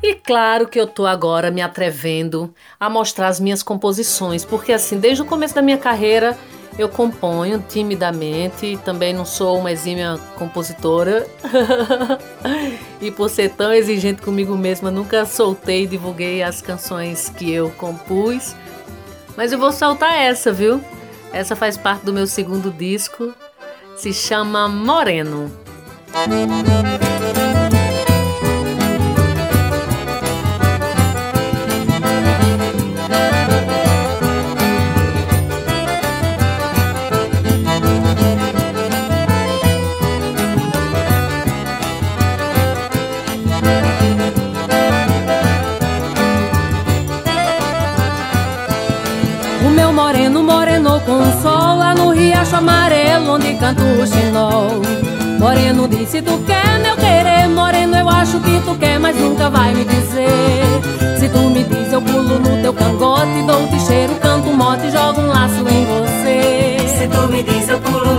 E 0.02 0.14
claro 0.14 0.68
que 0.68 0.78
eu 0.78 0.86
tô 0.86 1.04
agora 1.04 1.50
me 1.50 1.60
atrevendo 1.60 2.54
a 2.78 2.88
mostrar 2.88 3.26
as 3.26 3.40
minhas 3.40 3.60
composições, 3.60 4.44
porque 4.44 4.72
assim, 4.72 5.00
desde 5.00 5.22
o 5.22 5.26
começo 5.26 5.54
da 5.54 5.62
minha 5.62 5.78
carreira 5.78 6.38
eu 6.78 6.88
componho 6.88 7.64
timidamente, 7.68 8.78
também 8.84 9.14
não 9.14 9.24
sou 9.24 9.58
uma 9.58 9.72
exímia 9.72 10.18
compositora. 10.36 11.26
e 13.00 13.10
por 13.10 13.30
ser 13.30 13.50
tão 13.50 13.72
exigente 13.72 14.20
comigo 14.20 14.56
mesma, 14.56 14.90
nunca 14.90 15.24
soltei 15.24 15.84
e 15.84 15.86
divulguei 15.86 16.42
as 16.42 16.60
canções 16.60 17.30
que 17.30 17.50
eu 17.50 17.70
compus. 17.70 18.54
Mas 19.36 19.52
eu 19.52 19.58
vou 19.58 19.72
soltar 19.72 20.18
essa, 20.18 20.52
viu? 20.52 20.82
Essa 21.32 21.56
faz 21.56 21.76
parte 21.76 22.04
do 22.04 22.12
meu 22.12 22.26
segundo 22.26 22.70
disco. 22.70 23.34
Se 23.96 24.12
chama 24.12 24.68
Moreno. 24.68 25.50
Riacho 52.16 52.56
amarelo 52.56 53.34
onde 53.34 53.54
canta 53.54 53.82
o 53.82 54.06
xinol. 54.06 54.82
Moreno 55.38 55.86
disse 55.86 56.22
tu 56.22 56.38
quer 56.46 56.80
meu 56.80 56.96
querer, 56.96 57.48
moreno 57.48 57.96
eu 57.96 58.08
acho 58.08 58.40
que 58.40 58.58
tu 58.60 58.74
quer, 58.76 58.98
mas 58.98 59.16
nunca 59.16 59.50
vai 59.50 59.74
me 59.74 59.84
dizer. 59.84 60.62
Se 61.18 61.28
tu 61.28 61.40
me 61.50 61.62
diz 61.64 61.92
eu 61.92 62.00
pulo 62.00 62.38
no 62.38 62.62
teu 62.62 62.72
cangote, 62.72 63.42
dou-te 63.46 63.78
cheiro, 63.80 64.14
canto 64.16 64.48
mote, 64.48 64.90
jogo 64.90 65.20
um 65.20 65.26
laço 65.26 65.60
em 65.68 65.84
você. 65.84 66.76
Se 66.88 67.08
tu 67.08 67.28
me 67.28 67.42
diz 67.42 67.68
eu 67.68 67.78
pulo 67.80 68.15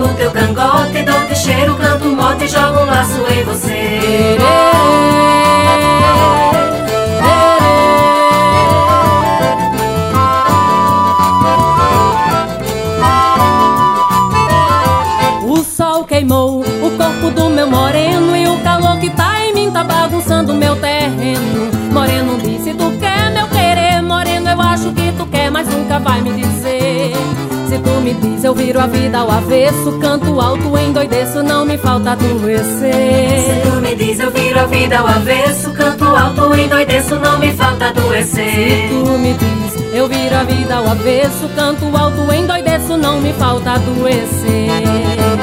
eu 28.47 28.55
viro 28.55 28.79
a 28.79 28.87
vida 28.87 29.17
ao 29.17 29.29
avesso, 29.29 29.99
canto 29.99 30.39
alto, 30.39 30.77
endoideço, 30.77 31.43
não 31.43 31.65
me 31.65 31.77
falta 31.77 32.11
adoecer. 32.11 32.93
Se 32.93 33.69
tu 33.69 33.81
me 33.81 33.93
diz 33.93 34.19
eu 34.21 34.31
viro 34.31 34.57
a 34.57 34.65
vida 34.65 34.99
ao 34.99 35.05
avesso, 35.05 35.71
canto 35.71 36.05
alto, 36.05 36.55
endoideço, 36.55 37.15
não 37.15 37.37
me 37.39 37.51
falta 37.51 37.87
Se 37.87 37.89
adoecer. 37.89 38.89
tu 38.89 39.17
me 39.17 39.33
diz 39.33 39.93
eu 39.93 40.07
viro 40.07 40.35
a 40.35 40.43
vida 40.43 40.75
ao 40.75 40.87
avesso, 40.87 41.49
canto 41.55 41.85
alto, 41.97 42.33
endoideço, 42.33 42.95
não 42.95 43.19
me 43.19 43.33
falta 43.33 43.71
adoecer. 43.71 45.36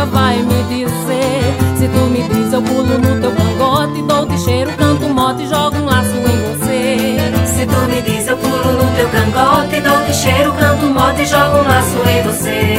Nunca 0.00 0.06
vai 0.06 0.36
me 0.38 0.62
dizer. 0.64 1.56
Se 1.76 1.88
tu 1.88 1.98
me 2.06 2.22
diz 2.28 2.52
eu 2.52 2.62
pulo 2.62 2.98
no 2.98 3.20
teu 3.20 3.32
cangote, 3.32 4.02
dou 4.02 4.26
de 4.26 4.38
cheiro, 4.38 4.70
canto 4.76 5.08
mote 5.08 5.46
jogo 5.46 5.76
um 5.76 5.84
laço 5.84 6.14
em 6.14 6.58
você. 6.58 7.18
Se 7.46 7.66
tu 7.66 7.76
me 7.88 8.02
diz 8.02 8.26
eu 8.26 8.36
pulo 8.36 8.72
no 8.72 8.96
teu 8.96 9.08
cangote, 9.08 9.80
dou 9.80 9.98
de 10.04 10.14
cheiro, 10.14 10.52
canto 10.54 10.86
mote 10.86 11.24
jogo 11.26 11.58
um 11.58 11.68
laço 11.68 11.96
em 12.08 12.22
você. 12.22 12.78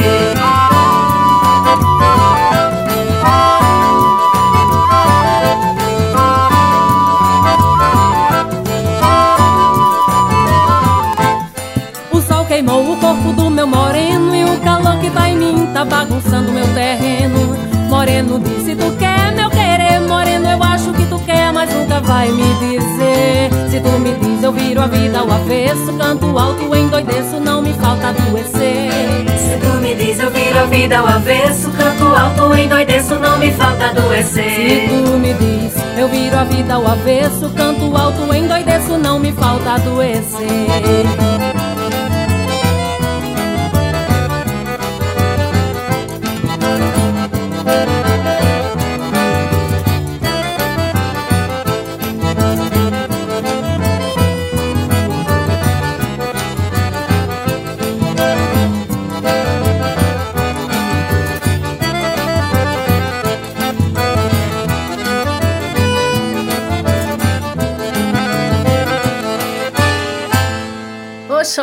O 12.10 12.20
sol 12.20 12.44
queimou 12.46 12.92
o 12.92 12.96
corpo 12.96 13.32
do 13.32 13.50
meu 13.50 13.66
moreno 13.66 14.34
e 14.34 14.44
o 14.44 14.60
calor 14.60 14.98
que 14.98 15.10
tá 15.10 15.28
em 15.28 15.36
mim 15.36 15.61
tá 15.82 15.84
bagunçando 15.84 16.52
meu 16.52 16.66
terreno. 16.74 17.56
Moreno 17.88 18.38
disse 18.40 18.74
tu 18.74 18.90
quer 18.98 19.32
meu 19.34 19.50
querer, 19.50 20.00
moreno 20.00 20.48
eu 20.48 20.62
acho 20.62 20.92
que 20.92 21.04
tu 21.06 21.18
quer, 21.20 21.52
mas 21.52 21.72
nunca 21.72 22.00
vai 22.00 22.30
me 22.30 22.54
dizer. 22.54 23.50
Se 23.70 23.80
tu 23.80 23.90
me 23.98 24.14
diz 24.14 24.42
eu 24.42 24.52
viro 24.52 24.80
a 24.80 24.86
vida 24.86 25.18
ao 25.18 25.30
avesso, 25.30 25.92
canto 25.98 26.38
alto, 26.38 26.74
endoideço, 26.74 27.40
não 27.40 27.60
me 27.60 27.72
falta 27.74 28.08
adoecer. 28.08 28.90
Se 29.36 29.58
tu 29.58 29.76
me 29.80 29.94
diz 29.94 30.18
eu 30.20 30.30
viro 30.30 30.58
a 30.58 30.66
vida 30.66 30.98
ao 30.98 31.06
avesso, 31.06 31.70
canto 31.70 32.04
alto, 32.04 32.56
endoideço, 32.56 33.14
não 33.16 33.38
me 33.38 33.50
falta 33.52 33.84
Se 33.84 33.90
adoecer. 33.90 34.88
tu 34.88 35.18
me 35.18 35.34
diz 35.34 35.72
eu 35.98 36.08
viro 36.08 36.38
a 36.38 36.44
vida 36.44 36.74
ao 36.74 36.86
avesso, 36.86 37.50
canto 37.50 37.96
alto, 37.96 38.34
endoideço, 38.34 38.96
não 38.98 39.18
me 39.18 39.32
falta 39.32 39.72
adoecer. 39.72 41.61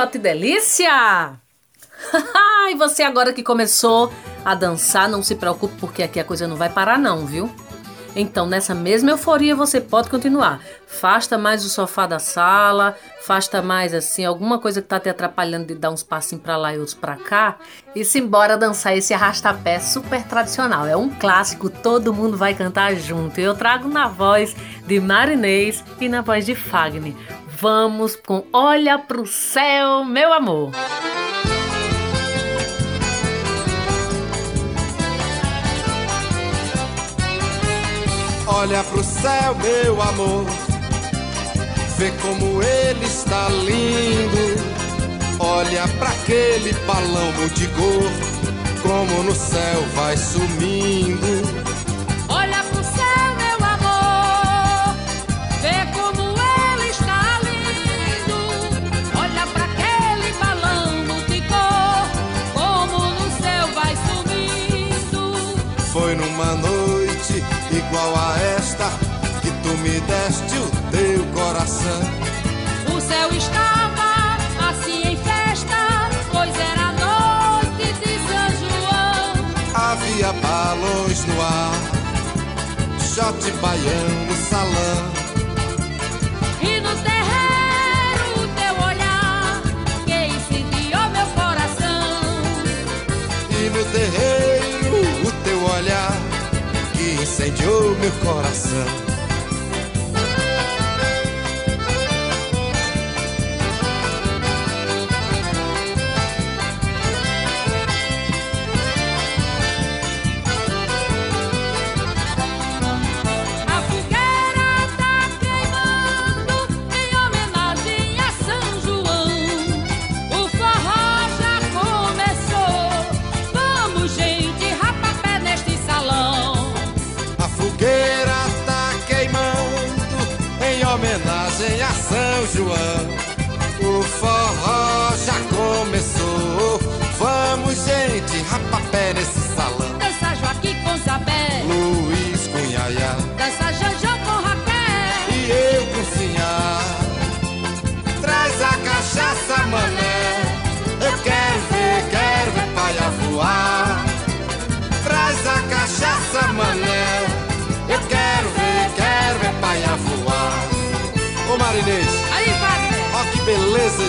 Oxote 0.09 0.17
delícia! 0.17 1.33
e 2.71 2.75
você 2.75 3.03
agora 3.03 3.31
que 3.31 3.43
começou 3.43 4.11
a 4.43 4.55
dançar, 4.55 5.07
não 5.07 5.21
se 5.21 5.35
preocupe 5.35 5.75
porque 5.79 6.01
aqui 6.01 6.19
a 6.19 6.23
coisa 6.23 6.47
não 6.47 6.55
vai 6.55 6.69
parar 6.69 6.97
não, 6.97 7.27
viu? 7.27 7.47
Então, 8.15 8.47
nessa 8.47 8.73
mesma 8.73 9.11
euforia, 9.11 9.55
você 9.55 9.79
pode 9.79 10.09
continuar. 10.09 10.61
Fasta 10.87 11.37
mais 11.37 11.63
o 11.63 11.69
sofá 11.69 12.07
da 12.07 12.17
sala, 12.17 12.97
fasta 13.21 13.61
mais 13.61 13.93
assim, 13.93 14.25
alguma 14.25 14.57
coisa 14.57 14.81
que 14.81 14.87
tá 14.87 14.99
te 14.99 15.09
atrapalhando 15.09 15.67
de 15.67 15.75
dar 15.75 15.91
uns 15.91 16.01
passinhos 16.01 16.43
pra 16.43 16.57
lá 16.57 16.73
e 16.73 16.79
outros 16.79 16.95
pra 16.95 17.15
cá. 17.15 17.57
E 17.95 18.03
se 18.03 18.17
embora 18.17 18.57
dançar 18.57 18.97
esse 18.97 19.13
arrastapé 19.13 19.79
super 19.79 20.23
tradicional. 20.23 20.87
É 20.87 20.97
um 20.97 21.09
clássico, 21.09 21.69
todo 21.69 22.13
mundo 22.13 22.35
vai 22.35 22.55
cantar 22.55 22.95
junto. 22.95 23.39
Eu 23.39 23.53
trago 23.53 23.87
na 23.87 24.07
voz 24.07 24.55
de 24.87 24.99
Marinês 24.99 25.83
e 26.01 26.09
na 26.09 26.21
voz 26.21 26.47
de 26.47 26.55
Fagner. 26.55 27.13
Vamos 27.61 28.15
com 28.15 28.45
Olha 28.53 28.97
pro 28.97 29.27
céu, 29.27 30.05
meu 30.05 30.31
amor. 30.31 30.71
Olha 38.47 38.81
pro 38.85 39.03
céu, 39.03 39.55
meu 39.55 40.01
amor, 40.01 40.45
vê 41.97 42.11
como 42.21 42.63
ele 42.63 43.05
está 43.05 43.49
lindo. 43.49 44.63
Olha 45.39 45.85
pra 45.97 46.09
aquele 46.09 46.71
balão 46.85 47.31
multicor, 47.33 48.09
como 48.81 49.23
no 49.23 49.35
céu 49.35 49.81
vai 49.95 50.15
sumindo. 50.15 51.48
Céu 73.09 73.29
estava 73.33 74.37
assim 74.69 75.01
em 75.01 75.17
festa, 75.17 75.79
pois 76.31 76.55
era 76.55 76.91
noite 77.03 77.87
de 78.01 78.13
São 78.27 78.49
João. 78.61 79.27
Havia 79.73 80.31
balões 80.33 81.25
no 81.25 81.41
ar, 81.41 81.73
shot 82.99 83.51
baião 83.61 84.09
no 84.27 84.35
salão. 84.49 85.01
E 86.61 86.79
no 86.81 86.93
terreiro 87.07 88.27
o 88.43 88.47
teu 88.59 88.73
olhar, 88.89 89.61
que 90.05 90.19
incendiou 90.37 91.09
meu 91.09 91.27
coração. 91.39 92.11
E 93.49 93.69
no 93.75 93.83
terreiro 93.85 94.97
o 95.27 95.31
teu 95.43 95.59
olhar 95.77 96.13
que 96.93 97.23
incendiou 97.23 97.95
meu 97.95 98.11
coração. 98.23 99.08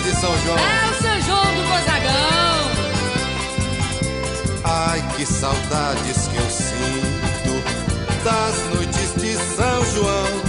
De 0.03 0.11
São 0.15 0.35
João. 0.43 0.57
é 0.57 0.89
o 0.89 1.01
São 1.01 1.21
João 1.21 1.55
do 1.55 1.61
Gonzagão. 1.69 2.71
Ai, 4.63 5.03
que 5.15 5.25
saudades 5.25 6.27
que 6.27 6.37
eu 6.37 6.49
sinto 6.49 7.63
das 8.23 8.55
noites 8.73 9.13
de 9.15 9.35
São 9.55 9.85
João. 9.93 10.41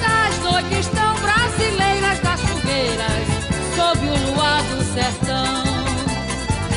Das 0.00 0.38
noites 0.42 0.88
tão 0.88 1.14
brasileiras 1.20 2.20
das 2.20 2.40
fogueiras, 2.40 3.26
sob 3.74 4.06
o 4.06 4.32
luar 4.32 4.62
do 4.62 4.84
sertão. 4.94 5.64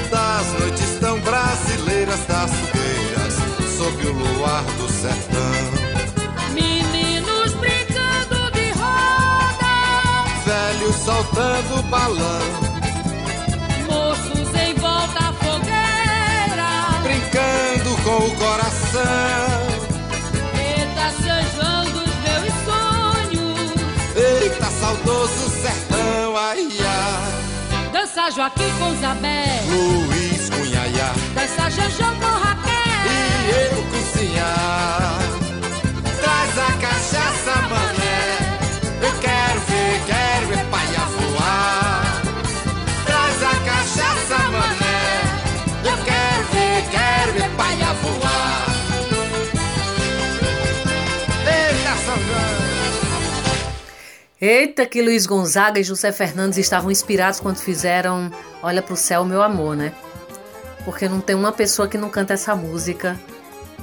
Das 0.10 0.60
noites 0.60 0.98
tão 1.00 1.20
brasileiras 1.20 2.20
das 2.28 2.52
fogueiras, 2.52 3.34
sob 3.78 4.08
o 4.08 4.14
luar 4.14 4.64
do 4.64 4.90
sertão. 4.92 5.19
Balão, 11.90 12.42
moços 13.88 14.54
em 14.62 14.74
volta 14.76 15.20
à 15.20 15.34
fogueira. 15.34 16.70
brincando 17.04 17.98
com 18.04 18.26
o 18.28 18.36
coração. 18.36 19.00
Eita, 20.56 21.12
São 21.22 21.42
João 21.56 21.84
dos 21.86 22.14
meus 22.26 22.54
sonhos, 22.66 23.72
Eita, 24.16 24.66
saudoso 24.66 25.50
sertão, 25.50 26.38
ai 26.38 26.68
ai. 26.80 27.90
Dança 27.92 28.30
Joaquim 28.32 28.72
com 28.80 28.96
Zabé, 29.02 29.62
Luiz 29.68 30.50
Cunhaiá 30.50 31.12
dança 31.34 31.70
Jojo 31.70 32.16
com 32.20 32.40
Raquel. 32.44 33.06
e 33.06 33.74
eu 33.74 33.84
cozinhar. 33.92 35.29
Eita, 54.42 54.86
que 54.86 55.02
Luiz 55.02 55.26
Gonzaga 55.26 55.82
e 55.82 55.84
José 55.84 56.14
Fernandes 56.14 56.58
estavam 56.58 56.90
inspirados 56.90 57.42
quando 57.42 57.58
fizeram 57.58 58.32
Olha 58.64 58.82
pro 58.82 58.96
céu, 58.96 59.26
meu 59.26 59.42
amor, 59.42 59.76
né? 59.76 59.94
Porque 60.86 61.10
não 61.10 61.20
tem 61.20 61.36
uma 61.36 61.52
pessoa 61.52 61.90
que 61.90 61.98
não 61.98 62.10
canta 62.10 62.34
essa 62.34 62.56
música 62.56 63.20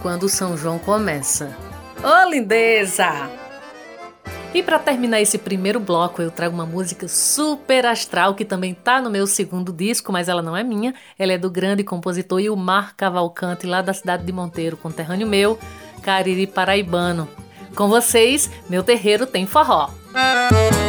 quando 0.01 0.23
o 0.25 0.29
São 0.29 0.57
João 0.57 0.79
começa. 0.79 1.55
Ô, 2.03 2.31
lindeza! 2.31 3.31
E 4.55 4.63
para 4.63 4.79
terminar 4.79 5.21
esse 5.21 5.37
primeiro 5.37 5.79
bloco, 5.79 6.23
eu 6.23 6.31
trago 6.31 6.55
uma 6.55 6.65
música 6.65 7.07
super 7.07 7.85
astral 7.85 8.35
que 8.35 8.45
também 8.45 8.73
tá 8.73 9.03
no 9.03 9.11
meu 9.11 9.27
segundo 9.27 9.71
disco, 9.71 10.11
mas 10.11 10.27
ela 10.27 10.41
não 10.41 10.57
é 10.57 10.65
minha. 10.65 10.95
Ela 11.19 11.35
é 11.35 11.39
do 11.39 11.51
grande 11.51 11.85
compositor 11.85 12.41
Ilmar 12.41 12.95
Cavalcante, 12.97 13.67
lá 13.67 13.83
da 13.83 13.93
cidade 13.93 14.25
de 14.25 14.33
Monteiro, 14.33 14.79
conterrâneo 14.79 15.27
meu, 15.27 15.59
Cariri 16.03 16.47
Paraibano. 16.47 17.29
Com 17.75 17.89
vocês, 17.89 18.51
meu 18.71 18.83
terreiro 18.83 19.27
tem 19.27 19.47
forró. 19.47 19.91
Minha 20.17 20.86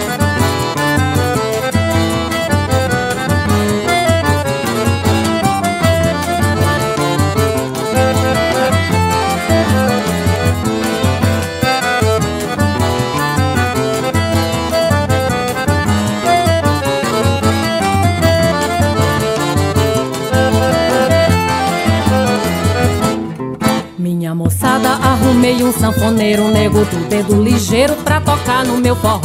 moçada, 24.37 24.89
arrumei 24.89 25.63
um 25.63 25.73
sanfoneiro, 25.73 26.43
um 26.43 26.51
nego 26.51 26.85
do 26.85 27.09
dedo 27.09 27.41
ligeiro 27.41 27.95
pra 27.95 28.21
tocar 28.21 28.63
no 28.63 28.77
meu 28.77 28.95
forró. 28.95 29.19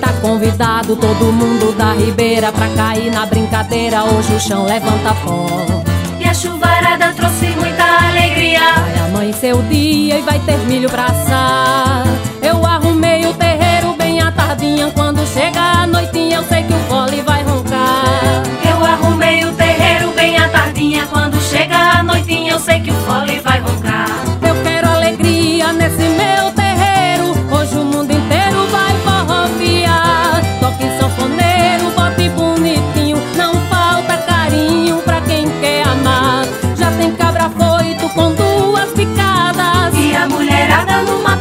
Tá 0.00 0.12
convidado 0.20 0.94
todo 0.94 1.32
mundo 1.32 1.76
da 1.76 1.92
ribeira 1.92 2.52
pra 2.52 2.68
cair 2.68 3.10
na 3.10 3.26
brincadeira, 3.26 4.04
hoje 4.04 4.32
o 4.32 4.40
chão 4.40 4.64
levanta 4.64 5.12
pó. 5.24 5.46
E 6.20 6.24
a 6.24 6.32
chuvarada 6.32 7.12
trouxe 7.14 7.46
muita 7.46 7.82
alegria. 7.82 8.60
Vai 8.60 9.08
amanhecer 9.08 9.56
o 9.56 9.62
dia 9.64 10.18
e 10.18 10.22
vai 10.22 10.38
ter 10.38 10.58
milho 10.68 10.88
pra 10.88 11.06
assar. 11.06 12.04
Eu 12.40 12.64
arrumei 12.64 13.26
o 13.26 13.34
terreiro 13.34 13.94
bem 13.96 14.20
à 14.20 14.30
tardinha, 14.30 14.88
quando 14.94 15.26
chega 15.26 15.60
a 15.60 15.86
noitinha 15.86 16.36
eu 16.36 16.44
sei 16.44 16.62
que 16.62 16.72
o 16.72 16.78
fole 16.88 17.22
vai 17.22 17.42
roncar. 17.42 18.42
Eu 18.70 18.84
arrumei 18.84 19.44
o 19.44 19.52
terreiro 19.52 20.12
bem 20.12 20.36
à 20.36 20.48
tardinha. 20.48 21.06
Quando 21.06 21.40
chega 21.40 21.76
a 21.76 22.02
noitinha, 22.02 22.52
eu 22.52 22.60
sei 22.60 22.80
que 22.80 22.90
o 22.90 22.94
fole 22.94 23.40
vai 23.40 23.51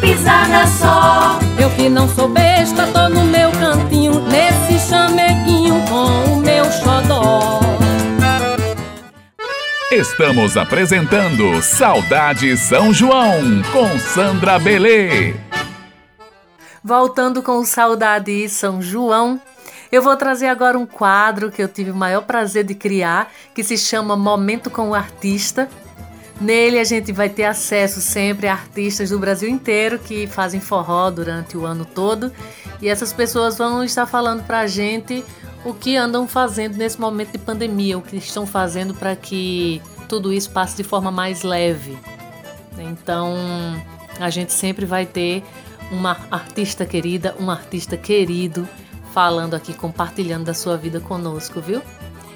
pisada 0.02 0.66
só. 0.66 1.40
Eu 1.58 1.70
que 1.70 1.88
não 1.88 2.10
sou 2.10 2.28
besta, 2.28 2.88
tô 2.88 3.08
no 3.08 3.24
meu 3.24 3.52
cantinho. 3.52 4.20
Nesse 4.22 4.90
chameguinho 4.90 5.76
com 5.88 6.34
o 6.34 6.38
meu 6.38 6.66
xodó. 6.66 7.60
Estamos 9.92 10.58
apresentando 10.58 11.62
Saudade 11.62 12.58
São 12.58 12.94
João 12.94 13.62
com 13.72 14.00
Sandra 14.00 14.58
Belê. 14.58 15.36
Voltando 16.84 17.44
com 17.44 17.58
o 17.60 17.66
Saudade 17.66 18.32
e 18.32 18.50
São 18.50 18.82
João, 18.82 19.40
eu 19.92 20.02
vou 20.02 20.16
trazer 20.16 20.48
agora 20.48 20.80
um 20.80 20.86
quadro 20.86 21.52
que 21.52 21.62
eu 21.62 21.68
tive 21.68 21.92
o 21.92 21.96
maior 21.96 22.22
prazer 22.22 22.64
de 22.64 22.74
criar, 22.74 23.30
que 23.54 23.64
se 23.64 23.78
chama 23.78 24.16
Momento 24.16 24.70
com 24.70 24.90
o 24.90 24.96
Artista. 24.96 25.70
Nele 26.42 26.80
a 26.80 26.84
gente 26.84 27.12
vai 27.12 27.30
ter 27.30 27.44
acesso 27.44 28.02
sempre 28.02 28.48
a 28.48 28.54
artistas 28.54 29.12
do 29.12 29.20
Brasil 29.20 29.48
inteiro 29.48 30.00
que 30.00 30.26
fazem 30.26 30.60
forró 30.60 31.12
durante 31.12 31.56
o 31.56 31.68
ano 31.68 31.86
todo 31.86 32.32
e 32.82 32.90
essas 32.90 33.14
pessoas 33.14 33.60
vão 33.60 33.84
estar 33.84 34.08
falando 34.08 34.44
pra 34.44 34.66
gente 34.66 35.24
o 35.64 35.72
que 35.72 35.96
andam 35.96 36.28
fazendo 36.28 36.78
nesse 36.78 37.00
momento 37.00 37.34
de 37.34 37.38
pandemia, 37.38 37.96
o 37.96 38.02
que 38.02 38.16
estão 38.16 38.48
fazendo 38.48 38.96
para 38.96 39.16
que 39.16 39.80
tudo 40.10 40.34
isso 40.34 40.50
passe 40.50 40.76
de 40.76 40.84
forma 40.84 41.12
mais 41.12 41.44
leve. 41.44 41.96
Então, 42.80 43.36
a 44.20 44.32
gente 44.32 44.52
sempre 44.52 44.84
vai 44.84 45.06
ter 45.06 45.44
uma 45.92 46.18
artista 46.32 46.88
querida, 46.88 47.36
um 47.40 47.52
artista 47.52 47.96
querido 47.96 48.68
falando 49.14 49.54
aqui, 49.54 49.76
compartilhando 49.76 50.46
da 50.46 50.56
sua 50.56 50.76
vida 50.76 51.00
conosco, 51.00 51.62
viu? 51.62 51.84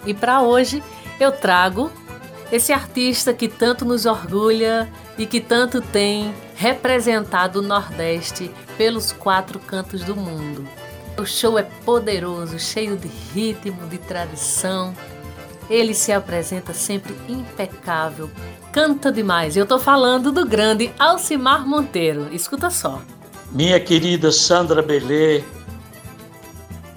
E 0.05 0.13
para 0.13 0.43
hoje 0.43 0.83
eu 1.19 1.31
trago 1.31 1.89
esse 2.51 2.71
artista 2.71 3.33
que 3.33 3.47
tanto 3.47 3.85
nos 3.85 4.05
orgulha 4.05 4.89
e 5.17 5.25
que 5.25 5.41
tanto 5.41 5.81
tem 5.81 6.33
representado 6.55 7.59
o 7.59 7.61
Nordeste 7.61 8.51
pelos 8.77 9.11
quatro 9.11 9.59
cantos 9.59 10.03
do 10.03 10.15
mundo. 10.15 10.67
O 11.17 11.25
show 11.25 11.57
é 11.57 11.63
poderoso, 11.63 12.59
cheio 12.59 12.97
de 12.97 13.07
ritmo, 13.33 13.87
de 13.87 13.97
tradição. 13.97 14.93
Ele 15.69 15.93
se 15.93 16.11
apresenta 16.11 16.73
sempre 16.73 17.15
impecável, 17.27 18.29
canta 18.71 19.11
demais. 19.11 19.55
Eu 19.55 19.65
tô 19.65 19.79
falando 19.79 20.31
do 20.31 20.45
grande 20.45 20.93
Alcimar 20.99 21.65
Monteiro. 21.65 22.27
Escuta 22.31 22.69
só. 22.69 23.01
Minha 23.51 23.79
querida 23.79 24.31
Sandra 24.31 24.81
Belê, 24.81 25.41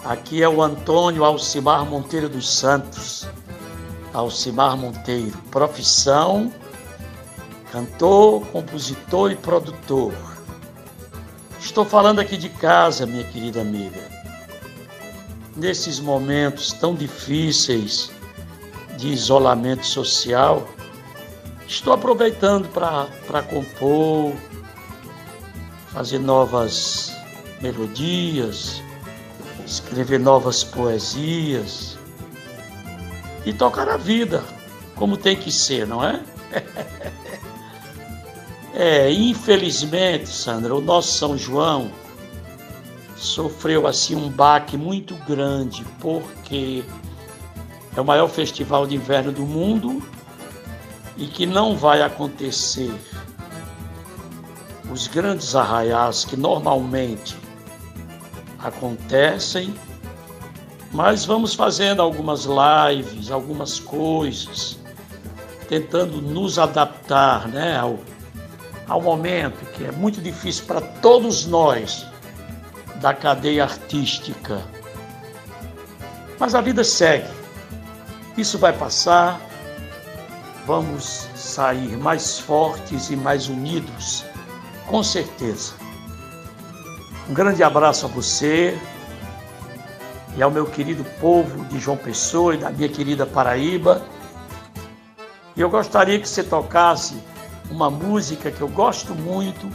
aqui 0.04 0.42
é 0.42 0.48
o 0.48 0.60
Antônio 0.60 1.24
Alcimar 1.24 1.86
Monteiro 1.86 2.28
dos 2.28 2.52
Santos. 2.52 3.28
Alcimar 4.12 4.76
Monteiro, 4.76 5.36
profissão, 5.50 6.52
cantor, 7.70 8.46
compositor 8.46 9.30
e 9.30 9.36
produtor. 9.36 10.14
Estou 11.60 11.84
falando 11.84 12.18
aqui 12.18 12.36
de 12.36 12.48
casa, 12.48 13.04
minha 13.04 13.24
querida 13.24 13.60
amiga. 13.60 14.00
Nesses 15.56 16.00
momentos 16.00 16.72
tão 16.72 16.94
difíceis 16.94 18.10
de 18.96 19.08
isolamento 19.08 19.84
social, 19.84 20.66
estou 21.66 21.92
aproveitando 21.92 22.68
para 22.68 23.42
compor, 23.42 24.34
fazer 25.88 26.18
novas 26.18 27.12
melodias, 27.60 28.82
escrever 29.66 30.18
novas 30.18 30.64
poesias 30.64 31.97
e 33.48 33.52
tocar 33.54 33.88
a 33.88 33.96
vida 33.96 34.44
como 34.94 35.16
tem 35.16 35.34
que 35.34 35.50
ser, 35.50 35.86
não 35.86 36.04
é? 36.04 36.22
É, 38.74 39.10
infelizmente, 39.10 40.28
Sandra, 40.28 40.72
o 40.72 40.80
nosso 40.80 41.18
São 41.18 41.36
João 41.36 41.90
sofreu 43.16 43.88
assim 43.88 44.14
um 44.14 44.28
baque 44.28 44.76
muito 44.76 45.16
grande, 45.26 45.84
porque 45.98 46.84
é 47.96 48.00
o 48.00 48.04
maior 48.04 48.28
festival 48.28 48.86
de 48.86 48.94
inverno 48.94 49.32
do 49.32 49.42
mundo 49.42 50.00
e 51.16 51.26
que 51.26 51.44
não 51.44 51.76
vai 51.76 52.02
acontecer 52.02 52.94
os 54.92 55.08
grandes 55.08 55.56
arraiais 55.56 56.24
que 56.24 56.36
normalmente 56.36 57.36
acontecem, 58.60 59.74
mas 60.92 61.24
vamos 61.24 61.54
fazendo 61.54 62.00
algumas 62.00 62.46
lives, 62.46 63.30
algumas 63.30 63.78
coisas, 63.78 64.78
tentando 65.68 66.22
nos 66.22 66.58
adaptar 66.58 67.46
né, 67.48 67.76
ao, 67.76 67.98
ao 68.88 69.00
momento 69.00 69.64
que 69.72 69.84
é 69.84 69.92
muito 69.92 70.20
difícil 70.20 70.64
para 70.64 70.80
todos 70.80 71.46
nós 71.46 72.06
da 72.96 73.12
cadeia 73.12 73.64
artística. 73.64 74.62
Mas 76.38 76.54
a 76.54 76.60
vida 76.60 76.82
segue, 76.82 77.28
isso 78.36 78.58
vai 78.58 78.72
passar, 78.72 79.40
vamos 80.66 81.28
sair 81.34 81.96
mais 81.96 82.38
fortes 82.38 83.10
e 83.10 83.16
mais 83.16 83.48
unidos, 83.48 84.24
com 84.86 85.02
certeza. 85.02 85.74
Um 87.28 87.34
grande 87.34 87.62
abraço 87.62 88.06
a 88.06 88.08
você 88.08 88.78
e 90.38 90.42
ao 90.42 90.52
meu 90.52 90.66
querido 90.66 91.04
povo 91.20 91.64
de 91.64 91.80
João 91.80 91.96
Pessoa 91.96 92.54
e 92.54 92.58
da 92.58 92.70
minha 92.70 92.88
querida 92.88 93.26
Paraíba. 93.26 94.02
E 95.56 95.60
eu 95.60 95.68
gostaria 95.68 96.16
que 96.20 96.28
você 96.28 96.44
tocasse 96.44 97.16
uma 97.68 97.90
música 97.90 98.48
que 98.48 98.60
eu 98.60 98.68
gosto 98.68 99.16
muito, 99.16 99.68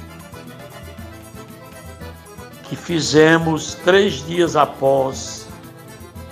que 2.64 2.78
fizemos 2.78 3.76
três 3.84 4.26
dias 4.26 4.56
após 4.56 5.50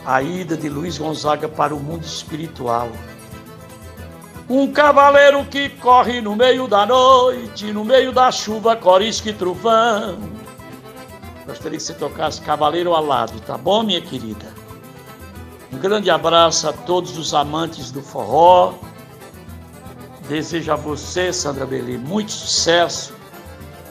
a 0.06 0.22
ida 0.22 0.56
de 0.56 0.70
Luiz 0.70 0.98
Gonzaga 0.98 1.50
para 1.50 1.76
o 1.76 1.80
mundo 1.82 2.06
espiritual. 2.06 2.88
Um 4.50 4.72
cavaleiro 4.72 5.44
que 5.44 5.68
corre 5.68 6.22
no 6.22 6.38
meio 6.38 6.70
da 6.70 6.86
noite, 6.86 7.74
no 7.74 7.84
meio 7.84 8.14
da 8.14 8.32
chuva, 8.32 8.78
corisca 8.78 9.30
e 9.30 9.34
trovão. 9.34 10.41
Gostaria 11.52 11.78
que 11.78 11.84
você 11.84 11.94
tocasse 11.94 12.40
Cavaleiro 12.40 12.96
Alado, 12.96 13.38
tá 13.42 13.58
bom, 13.58 13.84
minha 13.84 14.00
querida? 14.00 14.46
Um 15.70 15.78
grande 15.78 16.10
abraço 16.10 16.70
a 16.70 16.72
todos 16.72 17.18
os 17.18 17.34
amantes 17.34 17.92
do 17.92 18.02
forró. 18.02 18.76
Desejo 20.30 20.72
a 20.72 20.78
você, 20.78 21.34
Sandra 21.34 21.66
Belli, 21.66 21.98
muito 21.98 22.32
sucesso. 22.32 23.14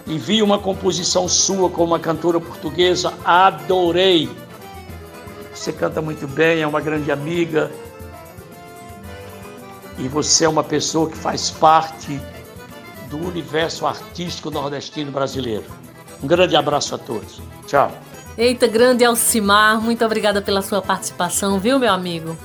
Envie 0.07 0.41
uma 0.41 0.59
composição 0.59 1.29
sua 1.29 1.69
com 1.69 1.85
uma 1.85 1.99
cantora 1.99 2.41
portuguesa, 2.41 3.13
adorei. 3.27 4.31
Você 5.55 5.71
canta 5.71 6.01
muito 6.01 6.27
bem, 6.27 6.63
é 6.63 6.67
uma 6.67 6.81
grande 6.81 7.13
amiga. 7.13 7.71
E 9.99 10.09
você 10.09 10.47
é 10.47 10.49
uma 10.49 10.65
pessoa 10.65 11.11
que 11.11 11.17
faz 11.17 11.51
parte 11.51 12.19
do 13.11 13.19
universo 13.19 13.87
artístico 13.87 14.51
nordestino 14.51 15.13
brasileiro. 15.13 15.80
Um 16.23 16.27
grande 16.27 16.57
abraço 16.57 16.95
a 16.95 16.99
todos. 16.99 17.41
Tchau. 17.67 17.91
Eita, 18.37 18.67
grande 18.67 19.05
Alcimar, 19.05 19.81
muito 19.81 20.05
obrigada 20.05 20.41
pela 20.41 20.63
sua 20.63 20.81
participação, 20.81 21.59
viu, 21.59 21.79
meu 21.79 21.93
amigo? 21.93 22.37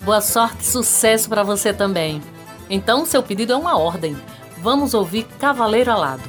Boa 0.00 0.20
sorte 0.20 0.60
e 0.60 0.66
sucesso 0.66 1.28
para 1.28 1.42
você 1.42 1.72
também. 1.72 2.22
Então, 2.68 3.04
seu 3.04 3.22
pedido 3.22 3.52
é 3.52 3.56
uma 3.56 3.76
ordem. 3.76 4.16
Vamos 4.58 4.94
ouvir 4.94 5.24
Cavaleiro 5.38 5.90
Alado. 5.90 6.28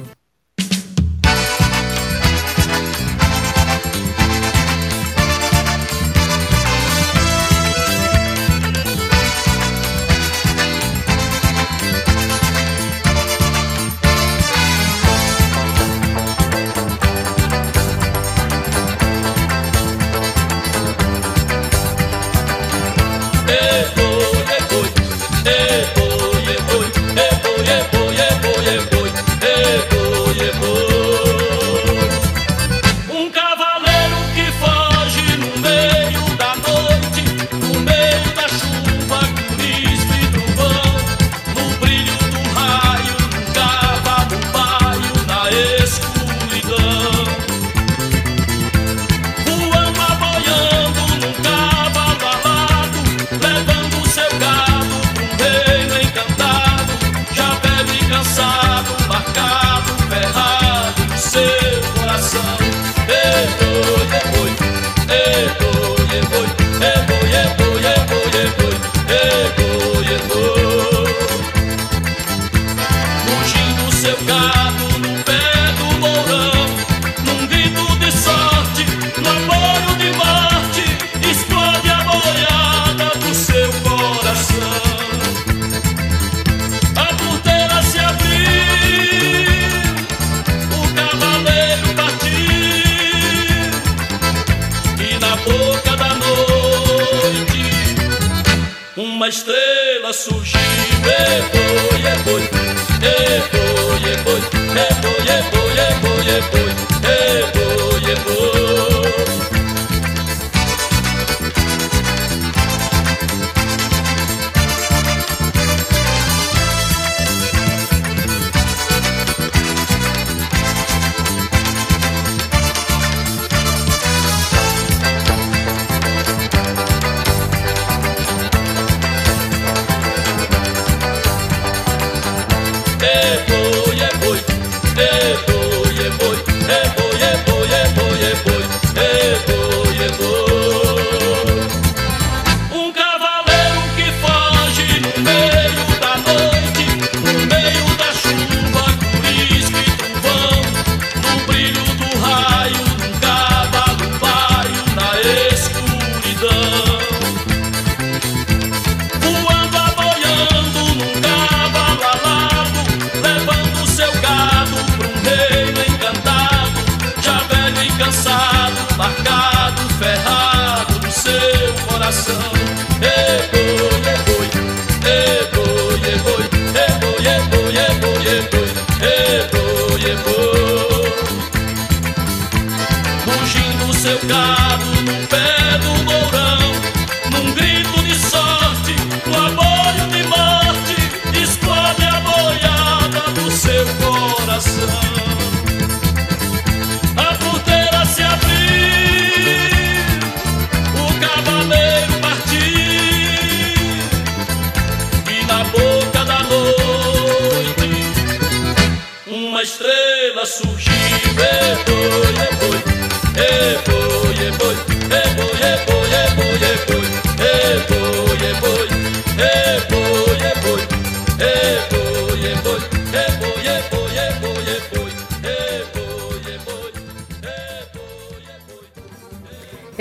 seu 184.02 184.18
cabo, 184.26 185.28
pé. 185.30 185.61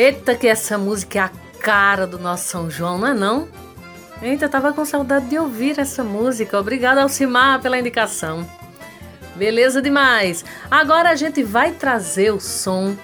Eita, 0.01 0.33
que 0.33 0.47
essa 0.47 0.79
música 0.79 1.19
é 1.19 1.21
a 1.21 1.29
cara 1.59 2.07
do 2.07 2.17
nosso 2.17 2.45
São 2.45 2.71
João, 2.71 2.97
não 2.97 3.07
é 3.07 3.13
não? 3.13 3.47
Eita, 4.19 4.49
tava 4.49 4.73
com 4.73 4.83
saudade 4.83 5.27
de 5.27 5.37
ouvir 5.37 5.77
essa 5.77 6.03
música. 6.03 6.59
Obrigada, 6.59 7.03
Alcimar, 7.03 7.61
pela 7.61 7.77
indicação. 7.77 8.49
Beleza 9.35 9.79
demais. 9.79 10.43
Agora 10.71 11.11
a 11.11 11.15
gente 11.15 11.43
vai 11.43 11.73
trazer 11.73 12.33
o 12.33 12.39
som 12.39 12.97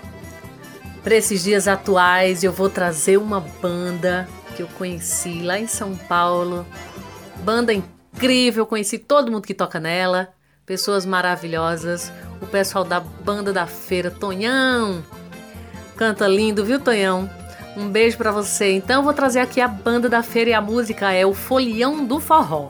para 1.04 1.14
esses 1.14 1.44
dias 1.44 1.68
atuais. 1.68 2.44
Eu 2.44 2.52
vou 2.52 2.68
trazer 2.68 3.18
uma 3.18 3.42
banda 3.42 4.28
que 4.56 4.64
eu 4.64 4.68
conheci 4.70 5.44
lá 5.44 5.60
em 5.60 5.68
São 5.68 5.96
Paulo. 5.96 6.66
Banda 7.44 7.76
incrível, 7.76 8.66
conheci 8.66 8.98
todo 8.98 9.32
mundo 9.32 9.46
que 9.46 9.54
toca 9.54 9.80
nela. 9.80 10.30
Pessoas 10.66 11.06
maravilhosas. 11.06 12.12
O 12.42 12.48
pessoal 12.48 12.84
da 12.84 13.00
banda 13.00 13.54
da 13.54 13.68
feira, 13.68 14.10
Tonhão. 14.10 15.04
Canta 15.98 16.28
lindo, 16.28 16.64
viu, 16.64 16.80
Tonhão? 16.80 17.28
Um 17.76 17.90
beijo 17.90 18.18
para 18.18 18.32
você. 18.32 18.72
Então 18.74 18.98
eu 18.98 19.04
vou 19.04 19.14
trazer 19.14 19.40
aqui 19.40 19.60
a 19.60 19.68
banda 19.68 20.08
da 20.08 20.22
feira 20.22 20.52
e 20.52 20.54
a 20.54 20.62
música 20.62 21.12
é 21.12 21.26
o 21.26 21.34
Folião 21.34 22.06
do 22.06 22.20
Forró. 22.20 22.70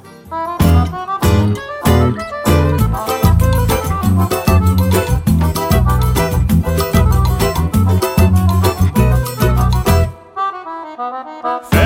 Feliz 11.62 11.77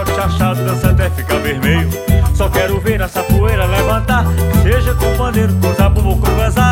choque, 0.00 0.14
chachado, 0.14 0.64
dança 0.64 0.90
até 0.90 1.10
ficar 1.10 1.38
vermelho. 1.38 1.90
Só 2.34 2.48
quero 2.48 2.80
ver 2.80 3.00
essa 3.00 3.22
poeira 3.22 3.66
levantar, 3.66 4.24
seja 4.62 4.94
com 4.94 5.16
bandeiro, 5.16 5.54
com 5.60 5.74
zabumbo, 5.74 6.16
com 6.16 6.36
gazar. 6.36 6.69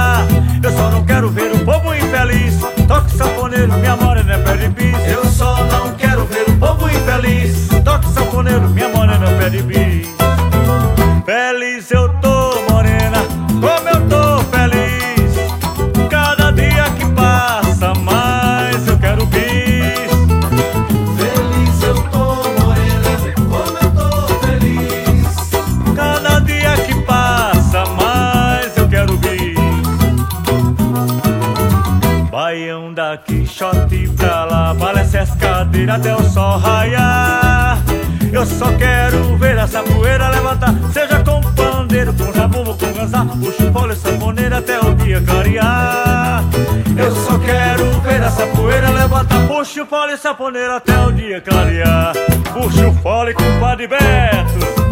Até 35.91 36.14
o 36.14 36.22
sol 36.24 36.59
raiar. 36.59 37.78
Eu 38.32 38.45
só 38.45 38.70
quero 38.72 39.36
ver 39.36 39.57
essa 39.57 39.82
poeira 39.82 40.28
levantar, 40.28 40.74
seja 40.93 41.22
com 41.24 41.41
pandeiro, 41.53 42.12
com 42.12 42.32
zabumbo, 42.32 42.76
com 42.76 42.93
ganzá, 42.93 43.24
puxo 43.24 43.72
folha 43.72 43.97
sanfoneira 43.97 44.59
até 44.59 44.78
o 44.78 44.95
dia 44.95 45.20
clarear. 45.22 46.45
Eu 46.97 47.14
só 47.14 47.39
quero 47.39 47.84
ver 48.01 48.22
essa 48.22 48.47
poeira 48.49 48.91
levantar, 48.91 49.47
puxo 49.49 49.86
folha 49.86 50.16
sanfoneira 50.16 50.76
até 50.76 50.99
o 51.07 51.12
dia 51.12 51.41
clarear. 51.41 52.12
Com 52.53 52.66
o 52.66 53.61
Padre 53.61 53.86
Beto. 53.86 54.88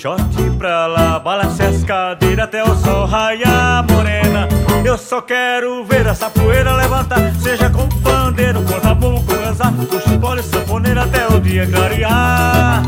Shot 0.00 0.18
pra 0.56 0.86
lá, 0.86 1.18
balance 1.18 1.62
as 1.62 1.84
cadeiras 1.84 2.46
até 2.46 2.62
o 2.64 2.74
sol 2.74 3.04
raiar, 3.04 3.84
morena. 3.92 4.48
Eu 4.82 4.96
só 4.96 5.20
quero 5.20 5.84
ver 5.84 6.06
essa 6.06 6.30
poeira 6.30 6.72
levantar, 6.72 7.34
seja 7.34 7.68
com 7.68 7.86
pandeiro, 8.00 8.62
com 8.62 8.80
zabumbo, 8.80 9.22
com 9.22 9.34
ganzá, 9.34 9.70
puxa 9.90 10.16
bola 10.16 10.40
e 10.40 10.42
sanfoneira 10.42 11.02
até 11.02 11.26
o 11.26 11.38
dia 11.38 11.66
clarear. 11.66 12.82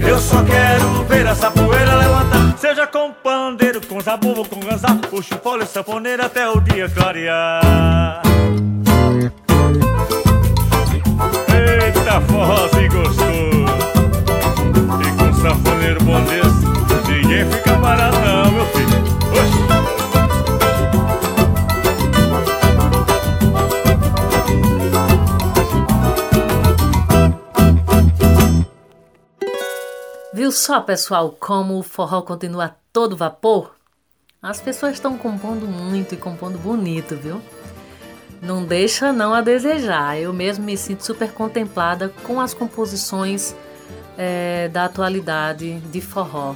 Eu 0.00 0.16
só 0.20 0.44
quero 0.44 1.04
ver 1.08 1.26
essa 1.26 1.50
poeira 1.50 1.96
levantar, 1.96 2.56
seja 2.56 2.86
com 2.86 3.10
pandeiro, 3.10 3.84
com 3.84 4.00
zabumbo, 4.00 4.48
com 4.48 4.60
ganzá, 4.60 4.96
bola 5.42 5.64
e 5.64 5.66
sanfoneira 5.66 6.26
até 6.26 6.48
o 6.48 6.60
dia 6.60 6.88
clarear. 6.88 8.22
Eita, 11.52 12.20
forrozinho 12.20 12.92
gostoso! 12.92 13.54
Sanfoneiro 15.44 16.02
bom 16.04 16.18
desse, 16.24 16.64
ninguém 17.06 17.44
fica 17.50 17.78
parado 17.78 18.16
não, 18.18 18.50
meu 18.50 18.64
filho. 18.68 18.88
Oxi. 19.30 19.58
Viu 30.32 30.50
só, 30.50 30.80
pessoal, 30.80 31.36
como 31.38 31.78
o 31.78 31.82
forró 31.82 32.22
continua 32.22 32.76
todo 32.90 33.14
vapor? 33.14 33.74
As 34.40 34.62
pessoas 34.62 34.94
estão 34.94 35.18
compondo 35.18 35.66
muito 35.66 36.14
e 36.14 36.16
compondo 36.16 36.56
bonito, 36.56 37.16
viu? 37.16 37.38
Não 38.40 38.64
deixa 38.64 39.12
não 39.12 39.34
a 39.34 39.42
desejar. 39.42 40.18
Eu 40.18 40.32
mesmo 40.32 40.64
me 40.64 40.78
sinto 40.78 41.04
super 41.04 41.32
contemplada 41.32 42.08
com 42.22 42.40
as 42.40 42.54
composições 42.54 43.54
é, 44.16 44.68
da 44.68 44.84
atualidade 44.84 45.78
de 45.80 46.00
forró. 46.00 46.54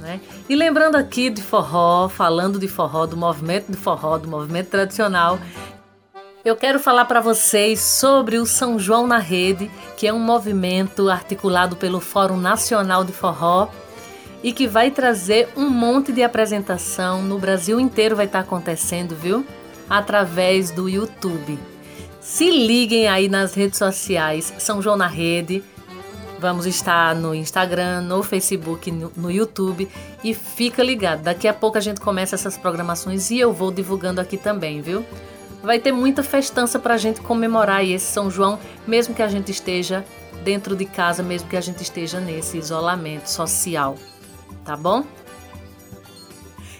Né? 0.00 0.20
E 0.48 0.56
lembrando 0.56 0.96
aqui 0.96 1.30
de 1.30 1.42
forró, 1.42 2.08
falando 2.08 2.58
de 2.58 2.68
forró, 2.68 3.06
do 3.06 3.16
movimento 3.16 3.70
de 3.70 3.76
forró, 3.76 4.18
do 4.18 4.28
movimento 4.28 4.68
tradicional, 4.68 5.38
eu 6.44 6.56
quero 6.56 6.80
falar 6.80 7.04
para 7.04 7.20
vocês 7.20 7.80
sobre 7.80 8.36
o 8.38 8.44
São 8.44 8.76
João 8.76 9.06
na 9.06 9.18
Rede, 9.18 9.70
que 9.96 10.08
é 10.08 10.12
um 10.12 10.18
movimento 10.18 11.08
articulado 11.08 11.76
pelo 11.76 12.00
Fórum 12.00 12.36
Nacional 12.36 13.04
de 13.04 13.12
Forró 13.12 13.68
e 14.42 14.52
que 14.52 14.66
vai 14.66 14.90
trazer 14.90 15.48
um 15.56 15.70
monte 15.70 16.12
de 16.12 16.20
apresentação 16.20 17.22
no 17.22 17.38
Brasil 17.38 17.78
inteiro 17.78 18.16
vai 18.16 18.26
estar 18.26 18.40
acontecendo, 18.40 19.14
viu? 19.14 19.46
Através 19.88 20.72
do 20.72 20.88
YouTube. 20.88 21.56
Se 22.20 22.50
liguem 22.50 23.06
aí 23.06 23.28
nas 23.28 23.54
redes 23.54 23.78
sociais 23.78 24.52
São 24.58 24.82
João 24.82 24.96
na 24.96 25.06
Rede. 25.06 25.62
Vamos 26.42 26.66
estar 26.66 27.14
no 27.14 27.32
Instagram, 27.32 28.00
no 28.00 28.20
Facebook, 28.20 28.90
no, 28.90 29.30
YouTube 29.30 29.88
e 30.24 30.34
fica 30.34 30.82
ligado. 30.82 31.22
Daqui 31.22 31.46
a 31.46 31.54
pouco 31.54 31.78
a 31.78 31.80
gente 31.80 32.00
começa 32.00 32.34
essas 32.34 32.58
programações 32.58 33.30
e 33.30 33.38
eu 33.38 33.52
vou 33.52 33.70
divulgando 33.70 34.20
aqui 34.20 34.36
também, 34.36 34.80
viu? 34.80 35.06
Vai 35.62 35.78
ter 35.78 35.92
muita 35.92 36.20
festança 36.24 36.80
para 36.80 36.94
a 36.94 36.96
gente 36.96 37.20
comemorar 37.20 37.84
esse 37.84 38.06
São 38.06 38.28
João, 38.28 38.58
mesmo 38.84 39.14
que 39.14 39.22
a 39.22 39.28
gente 39.28 39.52
esteja 39.52 40.04
dentro 40.42 40.74
de 40.74 40.84
casa, 40.84 41.22
mesmo 41.22 41.48
que 41.48 41.56
a 41.56 41.60
gente 41.60 41.80
esteja 41.80 42.18
nesse 42.18 42.58
isolamento 42.58 43.28
social. 43.28 43.96
Tá 44.64 44.76
bom? 44.76 45.04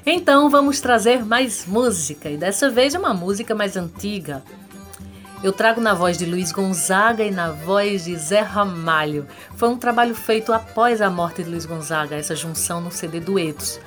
Então 0.05 0.51
vamos 0.51 0.81
trazer 0.81 1.25
mais 1.25 1.65
música 1.67 2.29
e 2.29 2.37
dessa 2.37 2.69
vez 2.69 2.97
é 2.97 2.99
uma 2.99 3.15
música 3.15 3.55
mais 3.55 3.77
antiga. 3.77 4.43
Eu 5.43 5.53
trago 5.53 5.81
na 5.81 5.93
voz 5.93 6.17
de 6.17 6.25
Luiz 6.25 6.53
Gonzaga 6.53 7.25
e 7.25 7.31
na 7.33 7.51
voz 7.51 8.05
de 8.05 8.17
Zé 8.17 8.41
Ramalho. 8.41 9.27
Foi 9.57 9.69
um 9.69 9.77
trabalho 9.77 10.15
feito 10.15 10.53
após 10.53 11.01
a 11.01 11.11
morte 11.11 11.43
de 11.43 11.51
Luiz 11.51 11.67
Gonzaga, 11.67 12.15
essa 12.15 12.37
junção 12.37 12.81
no 12.81 12.93
CD 12.93 13.19
Duetos. 13.19 13.81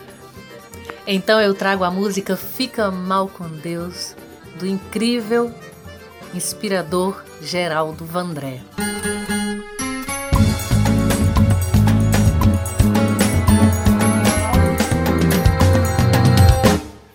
Então 1.08 1.40
eu 1.40 1.54
trago 1.54 1.86
a 1.86 1.92
música 1.92 2.36
Fica 2.36 2.92
Mal 2.92 3.30
com 3.30 3.48
Deus 3.48 4.18
do 4.60 4.68
incrível, 4.68 5.50
inspirador 6.34 7.24
Geraldo 7.42 8.04
Vandré. 8.04 8.60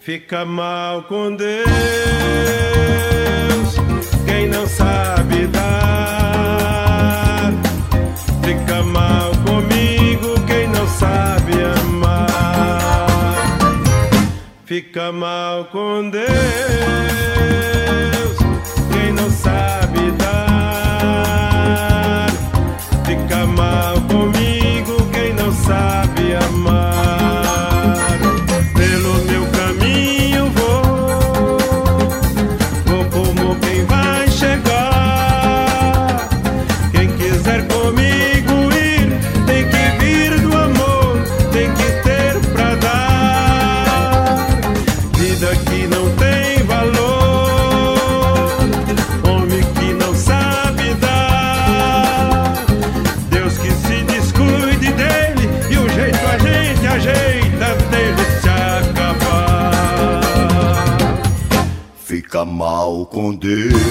Fica 0.01 0.47
mal 0.47 1.03
com 1.03 1.36
Deus 1.36 3.10
quem 4.41 4.49
não 4.49 4.66
sabe 4.66 5.47
dar. 5.49 6.32
Fica 8.43 8.82
mal 8.82 9.32
comigo 9.45 10.34
quem 10.47 10.66
não 10.68 10.88
sabe 10.88 11.53
amar. 11.82 13.47
Fica 14.64 15.12
mal 15.12 15.66
com 15.66 16.09
Deus 16.09 16.30
quem 18.91 19.12
não 19.12 19.30
sabe 19.30 20.11
dar. 20.12 20.70
Fica 23.05 23.47
mal 23.47 24.01
comigo 24.09 24.60
com 63.11 63.35
Deus 63.35 63.89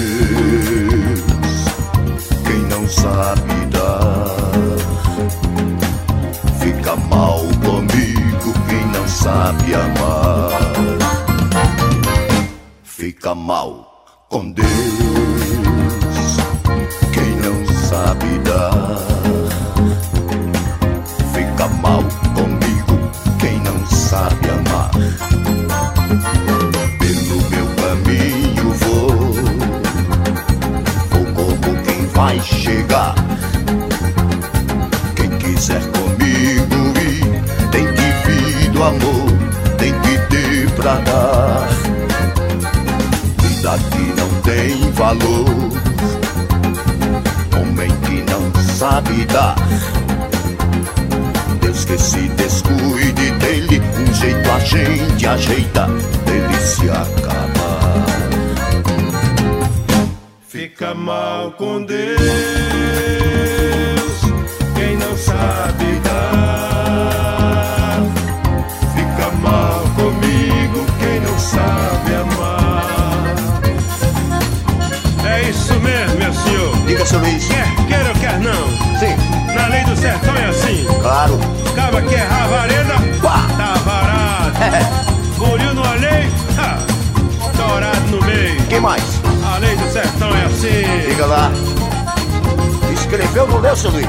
Escreveu, 93.30 93.46
não 93.46 93.60
leu, 93.60 93.76
seu 93.76 93.90
Luiz? 93.92 94.08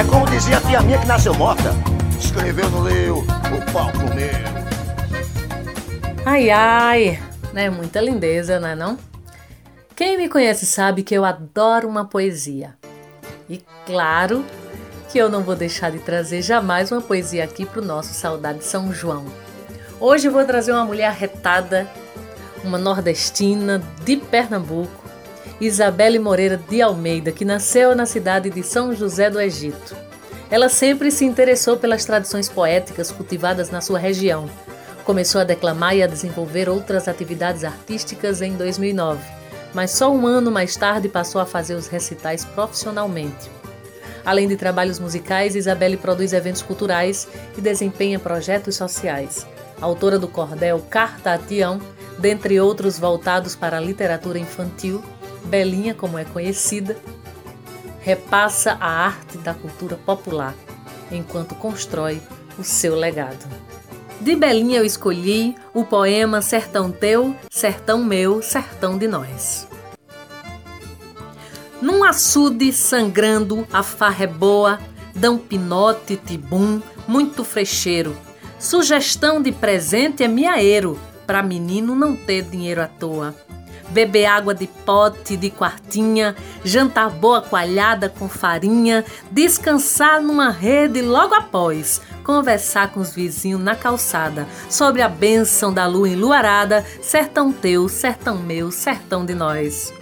É 0.00 0.04
como 0.10 0.24
dizia 0.24 0.56
a 0.56 0.60
tia 0.62 0.80
minha 0.80 0.98
que 0.98 1.06
nasceu 1.06 1.34
morta. 1.34 1.70
Escreveu, 2.18 2.70
não 2.70 2.80
leu, 2.80 3.18
o 3.18 3.72
pau 3.72 3.92
comeu. 3.92 4.30
Ai, 6.24 6.48
ai, 6.48 7.22
né? 7.52 7.68
Muita 7.68 8.00
lindeza, 8.00 8.58
não 8.58 8.68
é 8.68 8.74
não? 8.74 8.98
Quem 9.94 10.16
me 10.16 10.30
conhece 10.30 10.64
sabe 10.64 11.02
que 11.02 11.14
eu 11.14 11.26
adoro 11.26 11.86
uma 11.86 12.06
poesia. 12.06 12.74
E 13.50 13.62
claro 13.84 14.42
que 15.10 15.18
eu 15.18 15.28
não 15.28 15.42
vou 15.42 15.54
deixar 15.54 15.90
de 15.90 15.98
trazer 15.98 16.40
jamais 16.40 16.90
uma 16.90 17.02
poesia 17.02 17.44
aqui 17.44 17.66
para 17.66 17.82
o 17.82 17.84
nosso 17.84 18.14
Saudade 18.14 18.64
São 18.64 18.94
João. 18.94 19.26
Hoje 20.00 20.26
eu 20.26 20.32
vou 20.32 20.42
trazer 20.46 20.72
uma 20.72 20.86
mulher 20.86 21.12
retada, 21.12 21.86
uma 22.64 22.78
nordestina 22.78 23.82
de 24.06 24.16
Pernambuco, 24.16 24.97
Isabelle 25.60 26.20
Moreira 26.20 26.56
de 26.56 26.80
Almeida, 26.80 27.32
que 27.32 27.44
nasceu 27.44 27.92
na 27.92 28.06
cidade 28.06 28.48
de 28.48 28.62
São 28.62 28.94
José 28.94 29.28
do 29.28 29.40
Egito. 29.40 29.96
Ela 30.48 30.68
sempre 30.68 31.10
se 31.10 31.24
interessou 31.24 31.76
pelas 31.76 32.04
tradições 32.04 32.48
poéticas 32.48 33.10
cultivadas 33.10 33.68
na 33.68 33.80
sua 33.80 33.98
região. 33.98 34.48
Começou 35.04 35.40
a 35.40 35.44
declamar 35.44 35.96
e 35.96 36.02
a 36.02 36.06
desenvolver 36.06 36.68
outras 36.68 37.08
atividades 37.08 37.64
artísticas 37.64 38.40
em 38.40 38.52
2009, 38.52 39.20
mas 39.74 39.90
só 39.90 40.08
um 40.12 40.28
ano 40.28 40.48
mais 40.48 40.76
tarde 40.76 41.08
passou 41.08 41.40
a 41.40 41.46
fazer 41.46 41.74
os 41.74 41.88
recitais 41.88 42.44
profissionalmente. 42.44 43.50
Além 44.24 44.46
de 44.46 44.56
trabalhos 44.56 45.00
musicais, 45.00 45.56
Isabelle 45.56 45.96
produz 45.96 46.32
eventos 46.32 46.62
culturais 46.62 47.26
e 47.56 47.60
desempenha 47.60 48.20
projetos 48.20 48.76
sociais. 48.76 49.44
Autora 49.80 50.20
do 50.20 50.28
cordel 50.28 50.80
Carta 50.88 51.32
a 51.32 51.38
Tião, 51.38 51.80
dentre 52.16 52.60
outros 52.60 52.96
voltados 52.96 53.56
para 53.56 53.78
a 53.78 53.80
literatura 53.80 54.38
infantil, 54.38 55.02
Belinha, 55.44 55.94
como 55.94 56.18
é 56.18 56.24
conhecida, 56.24 56.96
repassa 58.00 58.76
a 58.80 58.88
arte 58.88 59.38
da 59.38 59.54
cultura 59.54 59.96
popular, 59.96 60.54
enquanto 61.10 61.54
constrói 61.54 62.20
o 62.58 62.64
seu 62.64 62.94
legado. 62.94 63.46
De 64.20 64.34
Belinha 64.34 64.78
eu 64.78 64.84
escolhi 64.84 65.54
o 65.72 65.84
poema 65.84 66.42
Sertão 66.42 66.90
Teu, 66.90 67.36
Sertão 67.50 68.04
Meu, 68.04 68.42
Sertão 68.42 68.98
de 68.98 69.06
Nós. 69.06 69.68
Num 71.80 72.02
açude 72.02 72.72
sangrando, 72.72 73.66
a 73.72 73.84
farra 73.84 74.24
é 74.24 74.26
boa, 74.26 74.80
dão 75.14 75.38
pinote, 75.38 76.16
tibum, 76.16 76.82
muito 77.06 77.44
frecheiro. 77.44 78.16
Sugestão 78.58 79.40
de 79.40 79.52
presente 79.52 80.24
é 80.24 80.28
miaeiro, 80.28 80.98
pra 81.24 81.42
menino 81.42 81.94
não 81.94 82.16
ter 82.16 82.42
dinheiro 82.42 82.82
à 82.82 82.88
toa. 82.88 83.34
Beber 83.90 84.26
água 84.26 84.54
de 84.54 84.66
pote, 84.66 85.36
de 85.36 85.50
quartinha, 85.50 86.36
jantar 86.62 87.08
boa 87.08 87.40
coalhada 87.40 88.08
com 88.08 88.28
farinha, 88.28 89.04
descansar 89.30 90.20
numa 90.20 90.50
rede 90.50 91.00
logo 91.00 91.34
após, 91.34 92.00
conversar 92.22 92.92
com 92.92 93.00
os 93.00 93.14
vizinhos 93.14 93.60
na 93.60 93.74
calçada 93.74 94.46
sobre 94.68 95.00
a 95.00 95.08
bênção 95.08 95.72
da 95.72 95.86
lua 95.86 96.08
enluarada, 96.08 96.84
sertão 97.00 97.50
teu, 97.50 97.88
sertão 97.88 98.36
meu, 98.36 98.70
sertão 98.70 99.24
de 99.24 99.34
nós. 99.34 99.92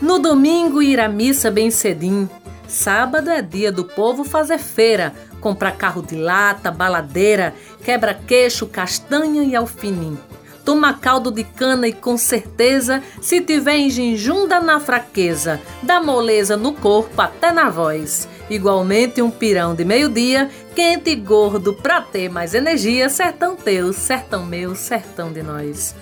No 0.00 0.18
domingo 0.18 0.80
ir 0.80 1.00
à 1.00 1.08
missa 1.08 1.50
bem 1.50 1.70
cedinho. 1.70 2.30
Sábado 2.66 3.28
é 3.28 3.42
dia 3.42 3.72
do 3.72 3.84
povo 3.84 4.22
fazer 4.22 4.58
feira, 4.58 5.12
comprar 5.40 5.72
carro 5.72 6.02
de 6.02 6.14
lata, 6.14 6.70
baladeira, 6.70 7.52
quebra-queixo, 7.82 8.66
castanha 8.68 9.42
e 9.42 9.56
alfinim. 9.56 10.16
Toma 10.64 10.94
caldo 10.94 11.30
de 11.30 11.44
cana 11.44 11.88
e 11.88 11.92
com 11.92 12.16
certeza, 12.16 13.02
se 13.20 13.40
tiver 13.40 13.76
em 13.76 14.16
dá 14.46 14.60
na 14.60 14.78
fraqueza, 14.78 15.60
dá 15.82 16.00
moleza 16.00 16.56
no 16.56 16.72
corpo 16.72 17.20
até 17.20 17.50
na 17.50 17.70
voz. 17.70 18.28
Igualmente 18.48 19.22
um 19.22 19.30
pirão 19.30 19.74
de 19.74 19.84
meio-dia, 19.84 20.50
quente 20.74 21.10
e 21.10 21.16
gordo 21.16 21.72
pra 21.72 22.00
ter 22.00 22.28
mais 22.28 22.54
energia, 22.54 23.08
sertão 23.08 23.54
teu, 23.56 23.92
sertão 23.92 24.44
meu, 24.44 24.74
sertão 24.74 25.32
de 25.32 25.42
nós. 25.42 25.94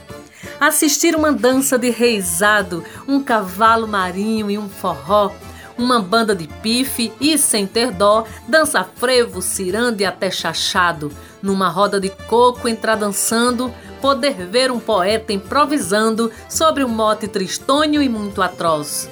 Assistir 0.61 1.15
uma 1.15 1.33
dança 1.33 1.79
de 1.79 1.91
reizado, 1.91 2.83
um 3.07 3.23
cavalo 3.23 3.87
marinho 3.87 4.51
e 4.51 4.59
um 4.59 4.69
forró, 4.69 5.31
uma 5.79 6.01
banda 6.01 6.35
de 6.35 6.47
pife 6.47 7.13
e, 7.21 7.39
sem 7.39 7.67
ter 7.67 7.93
dó, 7.93 8.25
dança 8.47 8.85
frevo, 8.85 9.41
cirando 9.41 10.03
e 10.03 10.05
até 10.05 10.31
chachado. 10.31 11.11
Numa 11.41 11.69
roda 11.69 12.01
de 12.01 12.11
coco 12.11 12.69
entrar 12.69 12.97
dançando, 12.97 13.73
poder 14.01 14.35
ver 14.47 14.71
um 14.71 14.81
poeta 14.81 15.33
improvisando 15.33 16.31
sobre 16.49 16.85
um 16.85 16.89
mote 16.89 17.29
tristonho 17.29 18.03
e 18.03 18.09
muito 18.09 18.43
atroz. 18.43 19.09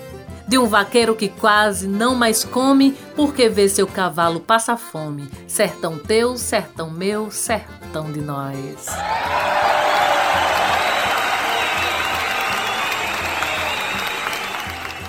De 0.49 0.59
um 0.59 0.67
vaqueiro 0.67 1.17
que 1.17 1.29
quase 1.29 1.89
não 1.89 2.15
mais 2.15 2.45
come 2.45 2.97
porque 3.17 3.49
vê 3.49 3.69
seu 3.69 3.87
cavalo 3.87 4.41
passar 4.41 4.77
fome. 4.77 5.29
Sertão 5.49 5.99
teu, 5.99 6.37
sertão 6.37 6.91
meu, 6.91 7.31
sertão 7.31 8.13
de 8.13 8.21
nós. 8.21 8.87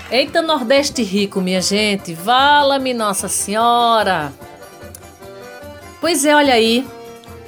Eita 0.09 0.41
Nordeste 0.41 1.03
rico, 1.03 1.41
minha 1.41 1.61
gente, 1.61 2.13
vala-me 2.13 2.93
Nossa 2.93 3.27
Senhora. 3.27 4.31
Pois 5.99 6.23
é, 6.23 6.33
olha 6.33 6.53
aí, 6.53 6.87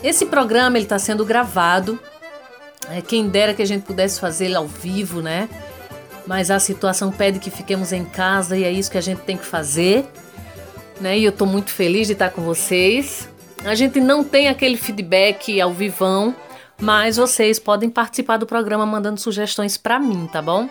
esse 0.03 0.25
programa 0.25 0.77
ele 0.77 0.83
está 0.83 0.99
sendo 0.99 1.23
gravado. 1.23 1.97
É, 2.89 3.01
quem 3.01 3.29
dera 3.29 3.53
que 3.53 3.61
a 3.61 3.65
gente 3.65 3.83
pudesse 3.83 4.19
fazer 4.19 4.47
ele 4.47 4.55
ao 4.55 4.67
vivo, 4.67 5.21
né? 5.21 5.47
Mas 6.27 6.51
a 6.51 6.59
situação 6.59 7.13
pede 7.13 7.39
que 7.39 7.49
fiquemos 7.49 7.93
em 7.93 8.03
casa 8.03 8.57
e 8.57 8.65
é 8.65 8.71
isso 8.71 8.91
que 8.91 8.97
a 8.97 9.01
gente 9.01 9.21
tem 9.21 9.37
que 9.37 9.45
fazer. 9.45 10.05
Né? 10.99 11.17
E 11.17 11.23
eu 11.23 11.29
estou 11.29 11.47
muito 11.47 11.71
feliz 11.71 12.07
de 12.07 12.13
estar 12.13 12.29
com 12.29 12.41
vocês. 12.41 13.29
A 13.63 13.73
gente 13.73 14.01
não 14.01 14.21
tem 14.21 14.49
aquele 14.49 14.75
feedback 14.75 15.61
ao 15.61 15.71
vivão, 15.71 16.35
mas 16.77 17.15
vocês 17.15 17.57
podem 17.57 17.89
participar 17.89 18.35
do 18.35 18.45
programa 18.45 18.85
mandando 18.85 19.17
sugestões 19.17 19.77
para 19.77 19.97
mim, 19.97 20.27
tá 20.29 20.41
bom? 20.41 20.67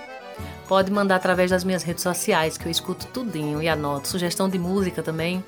Pode 0.68 0.92
mandar 0.92 1.16
através 1.16 1.50
das 1.50 1.64
minhas 1.64 1.82
redes 1.82 2.02
sociais, 2.02 2.58
que 2.58 2.66
eu 2.66 2.70
escuto 2.70 3.06
tudinho 3.06 3.62
e 3.62 3.68
anoto. 3.68 4.06
Sugestão 4.06 4.50
de 4.50 4.58
música 4.58 5.02
também, 5.02 5.42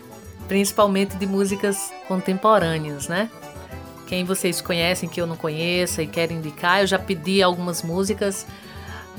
principalmente 0.49 1.17
de 1.17 1.27
músicas 1.27 1.93
contemporâneas, 2.09 3.07
né? 3.07 3.31
Quem 4.07 4.25
vocês 4.25 4.63
conhecem 4.63 5.09
que 5.09 5.21
eu 5.21 5.27
não 5.27 5.37
conheço 5.37 6.01
e 6.01 6.07
querem 6.07 6.39
indicar, 6.39 6.81
eu 6.81 6.87
já 6.87 6.99
pedi 6.99 7.43
algumas 7.43 7.83
músicas 7.83 8.47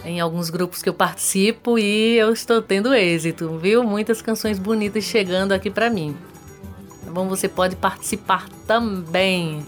em 0.04 0.20
alguns 0.20 0.50
grupos 0.50 0.82
que 0.82 0.90
eu 0.90 0.94
participo 0.94 1.78
e 1.78 2.18
eu 2.18 2.34
estou 2.34 2.62
tendo 2.62 2.94
êxito, 2.94 3.58
viu? 3.60 3.84
Muitas 3.84 4.22
canções 4.22 4.58
bonitas 4.58 5.04
chegando 5.04 5.52
aqui 5.52 5.70
para 5.70 5.90
mim. 5.90 6.18
Tá 7.06 7.12
bom? 7.12 7.28
Você 7.30 7.48
pode 7.48 7.76
participar 7.76 8.50
também. 8.66 9.66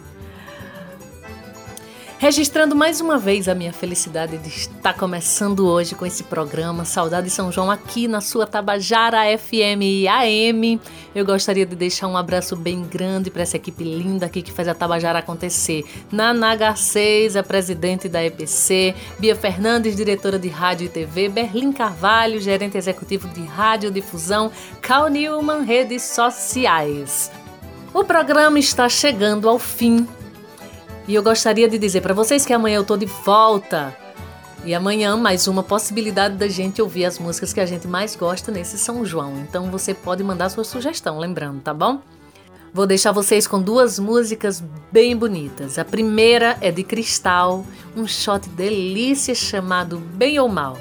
Registrando 2.24 2.74
mais 2.74 3.02
uma 3.02 3.18
vez 3.18 3.50
a 3.50 3.54
minha 3.54 3.74
felicidade 3.74 4.38
de 4.38 4.48
estar 4.48 4.94
começando 4.94 5.68
hoje 5.68 5.94
com 5.94 6.06
esse 6.06 6.24
programa 6.24 6.86
Saudade 6.86 7.30
São 7.30 7.52
João 7.52 7.70
aqui 7.70 8.08
na 8.08 8.22
sua 8.22 8.48
Tabajara 8.48 9.38
FM 9.38 9.82
e 9.82 10.08
AM. 10.08 10.80
Eu 11.14 11.26
gostaria 11.26 11.66
de 11.66 11.76
deixar 11.76 12.08
um 12.08 12.16
abraço 12.16 12.56
bem 12.56 12.82
grande 12.82 13.30
para 13.30 13.42
essa 13.42 13.58
equipe 13.58 13.84
linda 13.84 14.28
aqui 14.28 14.42
que 14.42 14.54
faz 14.54 14.70
a 14.70 14.74
Tabajara 14.74 15.20
acontecer. 15.20 15.84
Nana 16.10 16.56
Garcês, 16.56 17.36
a 17.36 17.44
presidente 17.44 18.08
da 18.08 18.24
EPC, 18.24 18.96
Bia 19.20 19.36
Fernandes, 19.36 19.94
diretora 19.94 20.40
de 20.40 20.48
rádio 20.48 20.86
e 20.86 20.90
TV, 20.90 21.28
Berlim 21.28 21.74
Carvalho, 21.74 22.40
gerente 22.40 22.78
executivo 22.78 23.28
de 23.28 23.44
radiodifusão, 23.44 24.50
Cal 24.82 25.10
Newman, 25.10 25.66
redes 25.66 26.04
sociais. 26.04 27.30
O 27.94 28.06
programa 28.06 28.58
está 28.60 28.88
chegando 28.88 29.50
ao 29.50 29.60
fim 29.60 30.08
e 31.08 31.16
eu 31.16 31.24
gostaria 31.24 31.68
de 31.68 31.78
dizer 31.78 32.02
para 32.02 32.14
vocês 32.14 32.46
que 32.46 32.54
amanhã 32.54 32.78
eu 32.78 32.84
tô 32.84 32.96
de 32.96 33.06
volta. 33.06 33.96
E 34.66 34.74
amanhã 34.74 35.18
mais 35.18 35.48
uma 35.48 35.62
possibilidade 35.62 36.36
da 36.36 36.48
gente 36.48 36.82
ouvir 36.82 37.04
as 37.04 37.20
músicas 37.20 37.52
que 37.52 37.60
a 37.60 37.66
gente 37.66 37.86
mais 37.86 38.16
gosta 38.16 38.52
nesse 38.52 38.78
São 38.78 39.04
João. 39.04 39.34
Então 39.40 39.70
você 39.70 39.94
pode 39.94 40.24
mandar 40.24 40.50
sua 40.50 40.64
sugestão, 40.64 41.20
lembrando, 41.20 41.62
tá 41.62 41.74
bom? 41.74 42.02
Vou 42.74 42.88
deixar 42.88 43.12
vocês 43.12 43.46
com 43.46 43.62
duas 43.62 44.00
músicas 44.00 44.64
bem 44.92 45.16
bonitas. 45.16 45.78
A 45.78 45.86
primeira 45.86 46.58
é 46.62 46.72
de 46.72 46.84
Cristal, 46.84 47.66
um 47.96 48.08
shot 48.08 48.48
delícia 48.50 49.36
chamado 49.36 50.00
Bem 50.00 50.40
ou 50.40 50.48
Mal. 50.48 50.78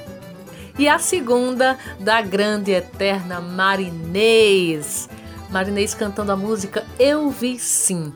E 0.79 0.89
a 0.89 0.99
segunda 0.99 1.77
da 2.01 2.23
grande 2.23 2.71
e 2.71 2.75
eterna 2.75 3.41
Marinês. 3.41 5.09
Marinês 5.51 5.93
cantando 5.93 6.33
a 6.33 6.37
música 6.37 6.87
Eu 6.99 7.29
Vi 7.29 7.59
Sim. 7.59 8.13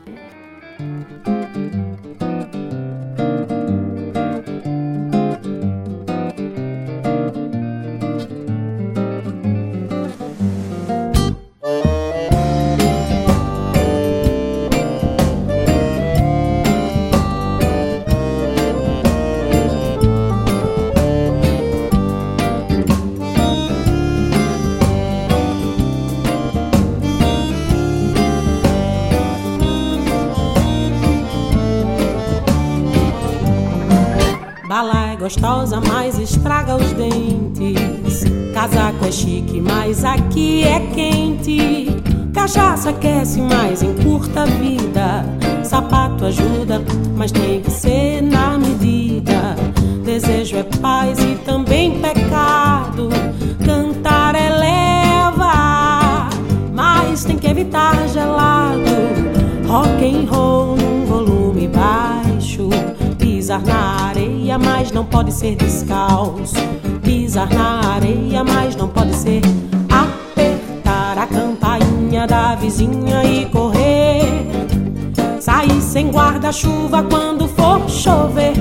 Gostosa, 35.27 35.81
mas 35.85 36.17
estraga 36.17 36.77
os 36.77 36.93
dentes. 36.93 38.23
Casaco 38.53 39.05
é 39.05 39.11
chique, 39.11 39.59
mas 39.59 40.05
aqui 40.05 40.63
é 40.63 40.79
quente. 40.79 41.87
Cachaça 42.33 42.91
aquece, 42.91 43.41
mas 43.41 43.83
encurta 43.83 44.43
a 44.43 44.45
vida. 44.45 45.25
Sapato 45.63 46.25
ajuda, 46.25 46.81
mas 47.17 47.33
tem 47.33 47.59
que 47.59 47.69
ser 47.69 48.21
na 48.21 48.57
medida. 48.57 49.57
Desejo 50.05 50.55
é 50.55 50.63
paz 50.63 51.19
e 51.19 51.35
também 51.43 51.99
pecado. 51.99 53.09
Cantar 53.65 54.33
eleva, 54.33 56.29
mas 56.73 57.25
tem 57.25 57.37
que 57.37 57.47
evitar 57.47 58.07
gelado. 58.07 58.79
Rock 59.67 60.05
and 60.05 60.31
roll 60.31 60.77
num 60.77 61.05
volume 61.05 61.67
baixo. 61.67 62.69
Pisar 63.19 63.61
na 63.65 64.16
areia, 64.57 64.59
mas 64.59 64.91
não 64.91 65.05
pode 65.05 65.31
ser 65.31 65.55
descalço. 65.55 66.55
Pisar 67.03 67.49
na 67.49 67.93
areia, 67.93 68.43
mas 68.43 68.75
não 68.75 68.87
pode 68.87 69.13
ser 69.13 69.41
apertar 69.89 71.17
a 71.17 71.27
campainha 71.27 72.27
da 72.27 72.55
vizinha 72.55 73.23
e 73.23 73.45
correr. 73.45 74.25
Sair 75.39 75.81
sem 75.81 76.09
guarda-chuva 76.09 77.03
quando 77.03 77.47
for 77.47 77.87
chover. 77.89 78.53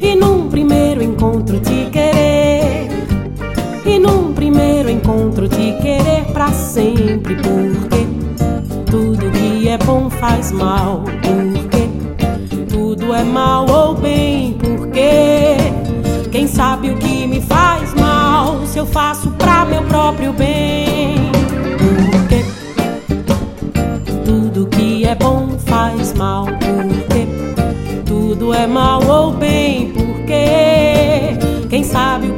E 0.00 0.14
num 0.14 0.48
primeiro 0.48 1.02
encontro 1.02 1.60
te 1.60 1.88
querer. 1.92 2.88
E 3.84 3.98
num 3.98 4.32
primeiro 4.32 4.90
encontro 4.90 5.48
te 5.48 5.72
querer 5.80 6.24
pra 6.32 6.52
sempre. 6.52 7.36
Porque 7.36 8.06
tudo 8.90 9.30
que 9.30 9.68
é 9.68 9.78
bom 9.78 10.10
faz 10.10 10.50
mal. 10.50 11.04
Porque 11.22 11.88
tudo 12.68 13.14
é 13.14 13.22
mal 13.22 13.66
ou 13.68 13.94
bem. 13.94 14.54
Porque 14.54 14.77
quem 16.30 16.46
sabe 16.46 16.90
o 16.90 16.96
que 16.96 17.26
me 17.26 17.40
faz 17.40 17.94
mal 17.94 18.66
se 18.66 18.78
eu 18.78 18.86
faço 18.86 19.30
pra 19.32 19.64
meu 19.64 19.82
próprio 19.82 20.32
bem. 20.32 21.30
Porque 22.10 22.44
tudo 24.24 24.66
que 24.66 25.04
é 25.04 25.14
bom 25.14 25.58
faz 25.58 26.12
mal. 26.14 26.44
Porque 26.46 27.26
tudo 28.04 28.54
é 28.54 28.66
mal 28.66 29.02
ou 29.04 29.32
bem. 29.32 29.92
Porque 29.92 31.38
quem 31.68 31.82
sabe 31.82 32.28
o 32.28 32.34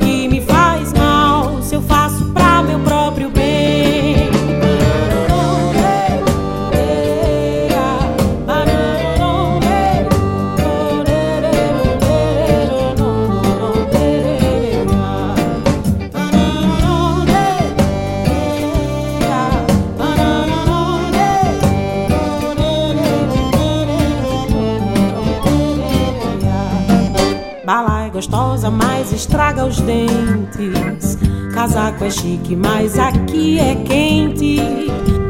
gostosa, 28.20 28.70
mas 28.70 29.12
estraga 29.12 29.64
os 29.64 29.80
dentes. 29.80 31.16
Casaco 31.54 32.04
é 32.04 32.10
chique, 32.10 32.54
mas 32.54 32.98
aqui 32.98 33.58
é 33.58 33.74
quente. 33.76 34.60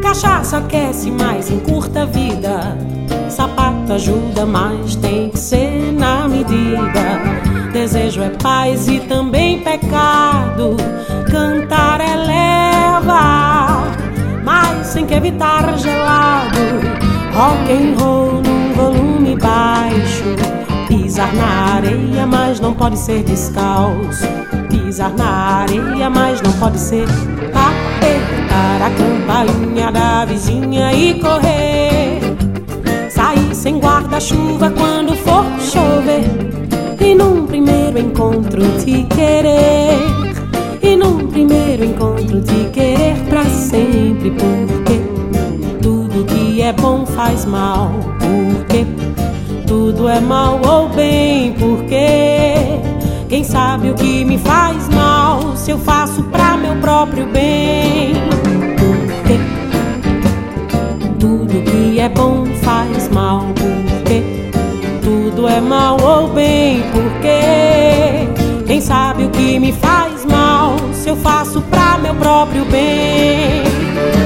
Cachaça 0.03 0.59
aquece, 0.59 1.09
mas 1.09 1.49
encurta 1.53 2.03
a 2.03 2.05
vida. 2.05 2.77
Sapato 3.29 3.93
ajuda, 3.93 4.45
mas 4.45 4.97
tem 4.97 5.31
que 5.31 5.39
ser 5.39 5.93
na 5.93 6.27
medida. 6.27 7.21
desejo 7.73 8.23
é 8.23 8.31
paz 8.31 8.89
e 8.89 8.99
também 8.99 9.63
pecado. 9.63 10.77
Cantar 11.31 12.01
é 12.01 12.17
leva, 12.17 13.85
mas 14.45 14.89
sem 14.89 15.07
que 15.07 15.15
evitar 15.15 15.79
gelado. 15.79 16.59
Rock 17.33 17.73
and 17.73 18.03
roll 18.03 18.43
num 18.43 18.75
volume 18.75 19.37
baixo. 19.37 20.50
Pisar 21.21 21.35
na 21.35 21.75
areia, 21.75 22.27
mas 22.27 22.61
não 22.61 22.73
pode 22.73 22.99
ser 22.99 23.23
descalço. 23.23 24.25
Pisar 24.71 25.13
na 25.19 25.61
areia, 25.65 26.09
mas 26.09 26.41
não 26.41 26.51
pode 26.53 26.81
ser 26.81 27.05
apertar 27.53 28.81
a 28.81 28.91
campainha 28.91 29.93
da 29.93 30.25
vizinha 30.25 30.95
e 30.95 31.21
correr. 31.21 32.21
Sair 33.11 33.55
sem 33.55 33.79
guarda-chuva 33.79 34.71
quando 34.71 35.15
for 35.17 35.45
chover. 35.61 36.25
E 36.99 37.15
num 37.15 37.47
primeiro 37.47 37.99
encontro 37.99 38.63
te 38.83 39.03
querer. 39.15 39.99
E 40.81 40.97
num 40.97 41.27
primeiro 41.27 41.85
encontro 41.85 42.41
te 42.41 42.71
querer 42.73 43.15
pra 43.29 43.45
sempre. 43.45 44.31
Porque 44.31 45.03
tudo 45.83 46.25
que 46.25 46.63
é 46.63 46.73
bom 46.73 47.05
faz 47.05 47.45
mal. 47.45 47.91
Porque 48.19 49.10
tudo 49.71 50.09
é 50.09 50.19
mal 50.19 50.61
ou 50.67 50.89
bem. 50.89 51.53
Porque 51.53 52.81
quem 53.29 53.45
sabe 53.45 53.91
o 53.91 53.95
que 53.95 54.25
me 54.25 54.37
faz 54.37 54.89
mal 54.89 55.57
se 55.57 55.71
eu 55.71 55.79
faço 55.79 56.25
pra 56.25 56.57
meu 56.57 56.75
próprio 56.81 57.25
bem? 57.27 58.15
Porque 58.77 59.39
tudo 61.21 61.63
que 61.63 62.01
é 62.01 62.09
bom 62.09 62.47
faz 62.63 63.09
mal. 63.11 63.47
Porque 63.55 64.51
tudo 65.05 65.47
é 65.47 65.61
mal 65.61 65.97
ou 66.03 66.29
bem? 66.31 66.83
Porque 66.91 68.65
quem 68.67 68.81
sabe 68.81 69.25
o 69.27 69.31
que 69.31 69.61
me 69.61 69.73
faz 69.73 70.25
mal 70.25 70.75
se 70.93 71.11
eu 71.11 71.17
faço 71.17 71.63
pra 71.63 71.97
meu 71.97 72.17
próprio 72.17 72.65
bem? 72.65 74.20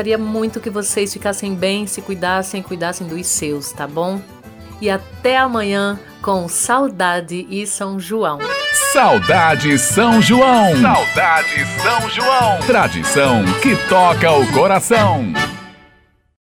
Gostaria 0.00 0.16
muito 0.16 0.60
que 0.60 0.70
vocês 0.70 1.12
ficassem 1.12 1.54
bem, 1.54 1.86
se 1.86 2.00
cuidassem, 2.00 2.62
cuidassem 2.62 3.06
dos 3.06 3.26
seus, 3.26 3.70
tá 3.70 3.86
bom? 3.86 4.18
E 4.80 4.88
até 4.88 5.36
amanhã 5.36 6.00
com 6.22 6.48
Saudade 6.48 7.46
e 7.50 7.66
São 7.66 8.00
João. 8.00 8.38
Saudade 8.94 9.78
São 9.78 10.22
João. 10.22 10.74
Saudade 10.80 11.66
São 11.82 12.08
João. 12.08 12.58
Tradição 12.66 13.44
que 13.60 13.76
toca 13.90 14.32
o 14.32 14.50
coração. 14.52 15.34